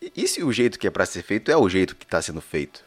E, 0.00 0.12
e 0.16 0.28
se 0.28 0.42
o 0.42 0.52
jeito 0.52 0.78
que 0.78 0.86
é 0.86 0.90
pra 0.90 1.06
ser 1.06 1.22
feito 1.22 1.50
é 1.50 1.56
o 1.56 1.68
jeito 1.68 1.96
que 1.96 2.06
tá 2.06 2.20
sendo 2.20 2.40
feito? 2.40 2.84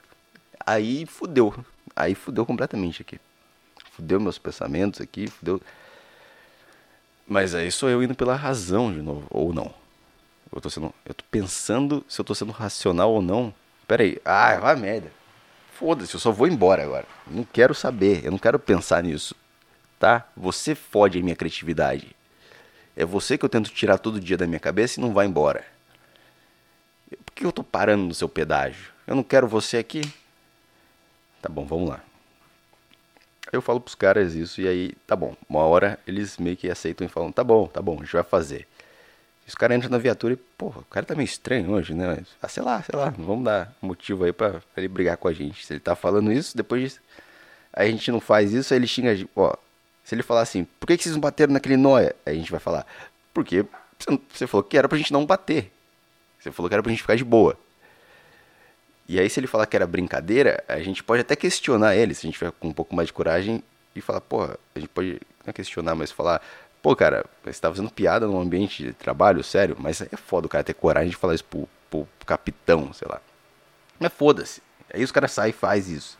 Aí 0.66 1.06
fudeu. 1.06 1.54
Aí 1.96 2.14
fudeu 2.14 2.46
completamente 2.46 3.02
aqui. 3.02 3.20
Fudeu 3.92 4.20
meus 4.20 4.38
pensamentos 4.38 5.02
aqui, 5.02 5.28
fudeu. 5.28 5.62
Mas 7.28 7.56
aí 7.56 7.72
sou 7.72 7.90
eu 7.90 8.04
indo 8.04 8.14
pela 8.14 8.36
razão 8.36 8.92
de 8.94 9.02
novo, 9.02 9.26
ou 9.30 9.54
não. 9.54 9.74
Eu 10.56 10.62
tô 10.62 10.70
sendo. 10.70 10.94
Eu 11.06 11.14
tô 11.14 11.24
pensando 11.30 12.04
se 12.08 12.20
eu 12.20 12.26
tô 12.26 12.34
sendo 12.34 12.54
racional 12.54 13.14
ou 13.14 13.22
não. 13.22 13.54
Pera 13.86 14.04
aí. 14.04 14.18
Ah, 14.24 14.58
vai 14.58 14.76
merda. 14.78 15.12
Foda-se, 15.74 16.14
eu 16.14 16.20
só 16.20 16.32
vou 16.32 16.48
embora 16.48 16.84
agora. 16.84 17.06
Não 17.28 17.44
quero 17.44 17.76
saber, 17.76 18.24
eu 18.24 18.32
não 18.32 18.38
quero 18.38 18.58
pensar 18.58 19.04
nisso. 19.04 19.36
Tá? 20.00 20.26
Você 20.36 20.74
fode 20.74 21.20
a 21.20 21.22
minha 21.22 21.36
criatividade. 21.36 22.16
É 22.96 23.04
você 23.04 23.38
que 23.38 23.44
eu 23.44 23.50
tento 23.50 23.70
tirar 23.70 23.98
todo 23.98 24.20
dia 24.20 24.38
da 24.38 24.48
minha 24.48 24.60
cabeça 24.60 24.98
e 24.98 25.04
não 25.04 25.14
vai 25.14 25.26
embora. 25.26 25.66
Por 27.26 27.34
que 27.34 27.46
eu 27.46 27.52
tô 27.52 27.62
parando 27.62 28.06
no 28.06 28.14
seu 28.14 28.30
pedágio? 28.30 28.94
Eu 29.06 29.16
não 29.16 29.24
quero 29.24 29.48
você 29.50 29.78
aqui. 29.78 30.02
Tá 31.42 31.50
bom, 31.50 31.66
vamos 31.66 31.90
lá. 31.90 32.00
Eu 33.52 33.62
falo 33.62 33.82
pros 33.82 33.96
caras 33.96 34.34
isso 34.34 34.62
e 34.62 34.68
aí, 34.68 34.94
tá 35.06 35.16
bom. 35.16 35.36
Uma 35.48 35.64
hora 35.64 36.00
eles 36.08 36.38
meio 36.38 36.56
que 36.56 36.70
aceitam 36.70 37.06
e 37.06 37.10
falam, 37.10 37.32
tá 37.32 37.44
bom, 37.44 37.68
tá 37.68 37.82
bom, 37.82 37.98
a 37.98 38.04
gente 38.04 38.14
vai 38.14 38.24
fazer. 38.24 38.66
Os 39.48 39.54
caras 39.54 39.78
entram 39.78 39.92
na 39.92 39.98
viatura 39.98 40.34
e, 40.34 40.38
porra, 40.38 40.80
o 40.80 40.86
cara 40.86 41.06
tá 41.06 41.14
meio 41.14 41.26
estranho 41.26 41.72
hoje, 41.72 41.94
né? 41.94 42.24
Ah, 42.42 42.48
sei 42.48 42.64
lá, 42.64 42.82
sei 42.82 42.98
lá, 42.98 43.10
vamos 43.10 43.46
dar 43.46 43.72
motivo 43.82 44.24
aí 44.24 44.34
pra, 44.34 44.62
ele 44.76 44.88
brigar 44.88 45.18
com 45.18 45.28
a 45.28 45.34
gente. 45.34 45.66
Se 45.66 45.74
ele 45.74 45.80
tá 45.80 45.96
falando 45.96 46.32
isso, 46.32 46.58
depois 46.58 47.00
a 47.72 47.86
gente 47.86 48.12
não 48.12 48.20
faz 48.20 48.54
isso, 48.54 48.74
aí 48.74 48.80
ele 48.80 48.88
xinga 48.88 49.12
a 49.12 49.16
gente, 49.16 49.30
ó. 49.36 49.56
Se 50.04 50.16
ele 50.16 50.24
falar 50.24 50.42
assim, 50.42 50.66
por 50.80 50.88
que, 50.88 50.98
que 50.98 51.04
vocês 51.04 51.16
não 51.16 51.22
bateram 51.22 51.54
naquele 51.54 51.78
noia? 51.78 52.16
Aí 52.26 52.34
a 52.34 52.38
gente 52.38 52.52
vai 52.52 52.60
falar, 52.60 52.86
porque 53.34 53.66
você 54.32 54.48
falou 54.48 54.64
que 54.64 54.78
era 54.78 54.90
pra 54.90 54.98
gente 54.98 55.14
não 55.14 55.26
bater. 55.26 55.72
Você 56.40 56.52
falou 56.52 56.70
que 56.70 56.76
era 56.76 56.84
pra 56.84 56.92
gente 56.92 57.02
ficar 57.02 57.16
de 57.16 57.24
boa. 57.24 57.58
E 59.08 59.20
aí, 59.20 59.30
se 59.30 59.40
ele 59.40 59.48
falar 59.48 59.68
que 59.68 59.76
era 59.76 59.86
brincadeira, 59.86 60.64
a 60.68 60.80
gente 60.80 61.04
pode 61.04 61.22
até 61.22 61.36
questionar 61.36 61.96
ele, 61.96 62.16
se 62.16 62.26
a 62.26 62.28
gente 62.28 62.40
tiver 62.40 62.52
com 62.52 62.68
um 62.68 62.74
pouco 62.74 62.96
mais 62.96 63.08
de 63.08 63.14
coragem 63.14 63.64
e 63.96 64.02
falar, 64.02 64.22
porra, 64.22 64.58
a 64.76 64.80
gente 64.80 64.90
pode 64.90 65.22
não 65.46 65.54
questionar, 65.54 65.94
mas 65.94 66.12
falar, 66.12 66.42
pô, 66.86 66.96
cara, 66.96 67.26
você 67.44 67.60
tá 67.60 67.68
fazendo 67.68 67.90
piada 67.90 68.28
num 68.28 68.40
ambiente 68.40 68.84
de 68.84 68.94
trabalho, 68.94 69.44
sério, 69.44 69.76
mas 69.80 70.02
é 70.02 70.16
foda 70.16 70.46
o 70.46 70.50
cara 70.50 70.64
ter 70.64 70.76
coragem 70.76 71.10
de 71.10 71.16
falar 71.16 71.34
isso 71.34 71.44
pro, 71.44 71.68
pro 71.90 72.08
capitão, 72.28 72.94
sei 72.94 73.08
lá. 73.10 73.20
Mas 74.00 74.14
foda-se. 74.14 74.62
Aí 74.94 75.04
os 75.04 75.12
caras 75.12 75.32
saem 75.32 75.50
e 75.50 75.52
faz 75.52 75.90
isso. 75.90 76.16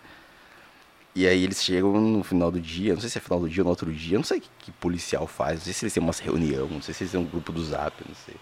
E 1.14 1.28
aí 1.28 1.44
eles 1.44 1.64
chegam 1.64 1.92
no 2.02 2.24
final 2.24 2.50
do 2.50 2.60
dia, 2.60 2.96
não 2.96 3.00
sei 3.00 3.12
se 3.12 3.20
é 3.20 3.22
final 3.22 3.40
do 3.42 3.48
dia 3.48 3.62
ou 3.62 3.66
no 3.66 3.70
outro 3.70 3.94
dia, 3.94 4.18
não 4.18 4.26
sei 4.26 4.40
o 4.40 4.42
que, 4.42 4.50
que 4.58 4.72
policial 4.72 5.28
faz, 5.28 5.60
não 5.60 5.66
sei 5.66 5.74
se 5.74 5.86
eles 5.86 5.94
têm 5.94 6.02
uma 6.02 6.12
reunião, 6.12 6.68
não 6.68 6.82
sei 6.82 6.96
se 6.96 7.04
eles 7.04 7.12
têm 7.12 7.22
um 7.22 7.26
grupo 7.26 7.52
do 7.52 7.64
zap, 7.64 8.04
não 8.04 8.16
sei. 8.16 8.36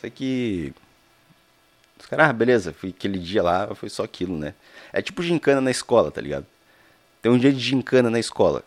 Sei 0.00 0.10
que 0.10 0.72
os 1.98 2.06
caras, 2.06 2.30
ah, 2.30 2.32
beleza, 2.32 2.72
foi 2.72 2.90
aquele 2.90 3.18
dia 3.18 3.42
lá, 3.42 3.74
foi 3.74 3.88
só 3.88 4.04
aquilo, 4.04 4.38
né? 4.38 4.54
É 4.92 5.02
tipo 5.02 5.24
gincana 5.24 5.60
na 5.60 5.72
escola, 5.72 6.08
tá 6.12 6.20
ligado? 6.20 6.46
Tem 7.20 7.32
um 7.32 7.38
dia 7.38 7.52
de 7.52 7.58
gincana 7.58 8.08
na 8.08 8.20
escola. 8.20 8.62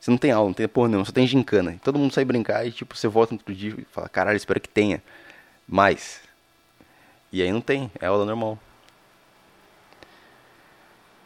Você 0.00 0.10
não 0.10 0.18
tem 0.18 0.30
aula, 0.30 0.48
não 0.48 0.54
tem 0.54 0.68
porra 0.68 0.88
nenhuma, 0.88 1.04
só 1.04 1.12
tem 1.12 1.26
gincana. 1.26 1.72
E 1.72 1.78
todo 1.78 1.98
mundo 1.98 2.12
sai 2.12 2.24
brincar 2.24 2.66
e 2.66 2.72
tipo, 2.72 2.96
você 2.96 3.08
volta 3.08 3.34
no 3.34 3.40
outro 3.40 3.54
dia 3.54 3.74
e 3.76 3.84
fala, 3.90 4.08
caralho, 4.08 4.36
espero 4.36 4.60
que 4.60 4.68
tenha 4.68 5.02
mais. 5.66 6.20
E 7.32 7.42
aí 7.42 7.52
não 7.52 7.60
tem, 7.60 7.90
é 8.00 8.06
aula 8.06 8.24
normal. 8.24 8.58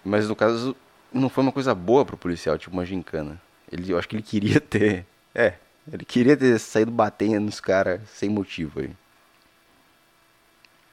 Mas 0.04 0.28
no 0.28 0.34
caso, 0.34 0.74
não 1.12 1.28
foi 1.28 1.42
uma 1.42 1.52
coisa 1.52 1.74
boa 1.74 2.04
pro 2.04 2.16
policial, 2.16 2.58
tipo 2.58 2.74
uma 2.74 2.84
gincana. 2.84 3.40
Ele, 3.70 3.92
eu 3.92 3.98
acho 3.98 4.08
que 4.08 4.16
ele 4.16 4.22
queria 4.22 4.58
ter. 4.60 5.06
É, 5.34 5.54
ele 5.90 6.04
queria 6.04 6.36
ter 6.36 6.58
saído 6.58 6.90
batendo 6.90 7.46
nos 7.46 7.60
caras 7.60 8.00
sem 8.08 8.28
motivo 8.28 8.80
aí. 8.80 8.90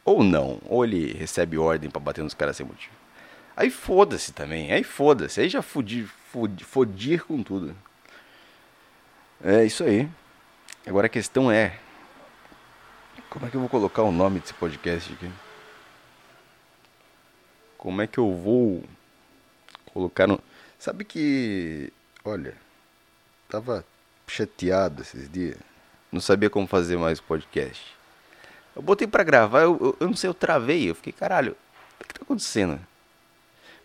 Ou 0.06 0.24
não. 0.24 0.60
Ou 0.66 0.84
ele 0.84 1.14
recebe 1.14 1.58
ordem 1.58 1.90
para 1.90 2.00
bater 2.00 2.24
nos 2.24 2.34
caras 2.34 2.58
sem 2.58 2.66
motivo. 2.66 2.99
Aí 3.60 3.70
foda-se 3.70 4.32
também. 4.32 4.72
Aí 4.72 4.86
foda-se. 4.86 5.42
Aí 5.42 5.50
já 5.50 5.62
fodir, 5.62 6.08
fodir, 6.32 6.66
fodir 6.66 7.26
com 7.26 7.44
tudo. 7.44 7.76
É 9.44 9.66
isso 9.66 9.84
aí. 9.84 10.10
Agora 10.88 11.08
a 11.08 11.10
questão 11.10 11.52
é. 11.52 11.78
Como 13.30 13.46
é 13.46 13.50
que 13.50 13.58
eu 13.58 13.60
vou 13.60 13.70
colocar 13.70 14.02
o 14.04 14.14
nome 14.14 14.40
desse 14.40 14.54
podcast 14.54 15.12
aqui? 15.12 15.30
Como 17.78 18.02
é 18.02 18.08
que 18.08 18.18
eu 18.18 18.34
vou 18.34 18.82
colocar 19.92 20.26
no. 20.26 20.42
Sabe 20.80 21.04
que. 21.04 21.92
Olha. 22.24 22.56
Tava 23.50 23.84
chateado 24.26 25.02
esses 25.02 25.30
dias. 25.30 25.58
Não 26.10 26.22
sabia 26.22 26.50
como 26.50 26.66
fazer 26.66 26.96
mais 26.96 27.20
podcast. 27.20 27.94
Eu 28.74 28.82
botei 28.82 29.06
pra 29.06 29.22
gravar, 29.22 29.64
eu, 29.64 29.78
eu, 29.82 29.98
eu, 30.00 30.08
não 30.08 30.16
sei, 30.16 30.30
eu 30.30 30.34
travei. 30.34 30.90
Eu 30.90 30.96
fiquei, 30.96 31.12
caralho, 31.12 31.58
o 32.00 32.06
que 32.06 32.14
tá 32.14 32.22
acontecendo? 32.22 32.80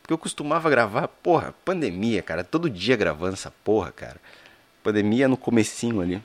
Porque 0.05 0.13
eu 0.13 0.19
costumava 0.19 0.69
gravar, 0.69 1.09
porra, 1.09 1.55
pandemia, 1.65 2.23
cara, 2.23 2.45
todo 2.45 2.69
dia 2.69 2.95
gravando 2.95 3.33
essa 3.33 3.51
porra, 3.51 3.91
cara. 3.91 4.21
Pandemia 4.83 5.27
no 5.27 5.35
comecinho 5.35 6.03
ali. 6.03 6.23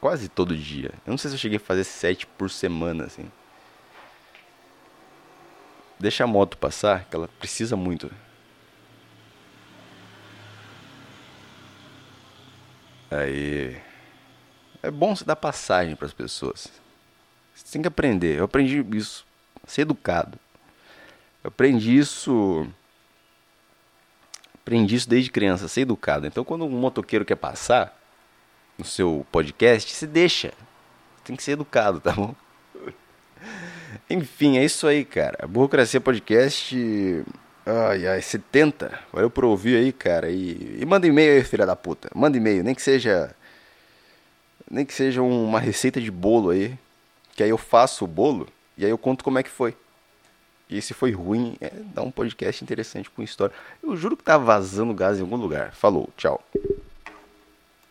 Quase 0.00 0.28
todo 0.28 0.56
dia. 0.56 0.90
Eu 1.06 1.12
não 1.12 1.18
sei 1.18 1.30
se 1.30 1.36
eu 1.36 1.38
cheguei 1.38 1.58
a 1.58 1.60
fazer 1.60 1.84
sete 1.84 2.26
por 2.26 2.50
semana, 2.50 3.04
assim. 3.04 3.30
Deixa 6.00 6.24
a 6.24 6.26
moto 6.26 6.58
passar, 6.58 7.04
que 7.04 7.14
ela 7.14 7.28
precisa 7.38 7.76
muito. 7.76 8.10
Aí. 13.08 13.80
É 14.82 14.90
bom 14.90 15.14
você 15.14 15.24
dar 15.24 15.36
passagem 15.36 15.94
para 15.94 16.06
as 16.06 16.12
pessoas. 16.12 16.72
Você 17.54 17.72
tem 17.72 17.82
que 17.82 17.86
aprender. 17.86 18.36
Eu 18.36 18.46
aprendi 18.46 18.84
isso. 18.96 19.24
Ser 19.64 19.82
educado. 19.82 20.40
Eu 21.42 21.48
aprendi 21.48 21.96
isso. 21.96 22.66
Aprendi 24.54 24.94
isso 24.94 25.08
desde 25.08 25.30
criança, 25.30 25.68
ser 25.68 25.82
educado. 25.82 26.26
Então, 26.26 26.44
quando 26.44 26.64
um 26.64 26.70
motoqueiro 26.70 27.24
quer 27.24 27.36
passar 27.36 27.98
no 28.78 28.84
seu 28.84 29.26
podcast, 29.32 29.92
se 29.92 30.06
deixa. 30.06 30.52
Tem 31.24 31.34
que 31.36 31.42
ser 31.42 31.52
educado, 31.52 32.00
tá 32.00 32.12
bom? 32.12 32.34
Enfim, 34.08 34.58
é 34.58 34.64
isso 34.64 34.86
aí, 34.86 35.04
cara. 35.04 35.46
Burocracia 35.46 36.00
Podcast. 36.00 36.76
Ai, 37.66 38.06
ai, 38.06 38.22
70. 38.22 39.00
Valeu 39.12 39.30
por 39.30 39.44
ouvir 39.44 39.76
aí, 39.76 39.92
cara. 39.92 40.30
E, 40.30 40.78
e 40.80 40.86
manda 40.86 41.06
e-mail 41.06 41.34
aí, 41.34 41.44
filha 41.44 41.66
da 41.66 41.76
puta. 41.76 42.08
Manda 42.14 42.36
e-mail, 42.36 42.62
nem 42.62 42.74
que 42.74 42.82
seja. 42.82 43.34
Nem 44.70 44.86
que 44.86 44.94
seja 44.94 45.22
uma 45.22 45.60
receita 45.60 46.00
de 46.00 46.10
bolo 46.10 46.50
aí 46.50 46.78
que 47.34 47.42
aí 47.42 47.50
eu 47.50 47.58
faço 47.58 48.04
o 48.04 48.08
bolo 48.08 48.48
e 48.76 48.84
aí 48.84 48.90
eu 48.90 48.98
conto 48.98 49.24
como 49.24 49.38
é 49.38 49.42
que 49.42 49.50
foi. 49.50 49.74
Se 50.80 50.94
foi 50.94 51.10
ruim, 51.10 51.56
é, 51.60 51.72
dá 51.94 52.02
um 52.02 52.10
podcast 52.10 52.62
interessante 52.62 53.10
com 53.10 53.22
história. 53.22 53.54
Eu 53.82 53.96
juro 53.96 54.16
que 54.16 54.24
tá 54.24 54.38
vazando 54.38 54.94
gás 54.94 55.18
em 55.18 55.22
algum 55.22 55.36
lugar. 55.36 55.72
Falou, 55.72 56.08
tchau. 56.16 56.42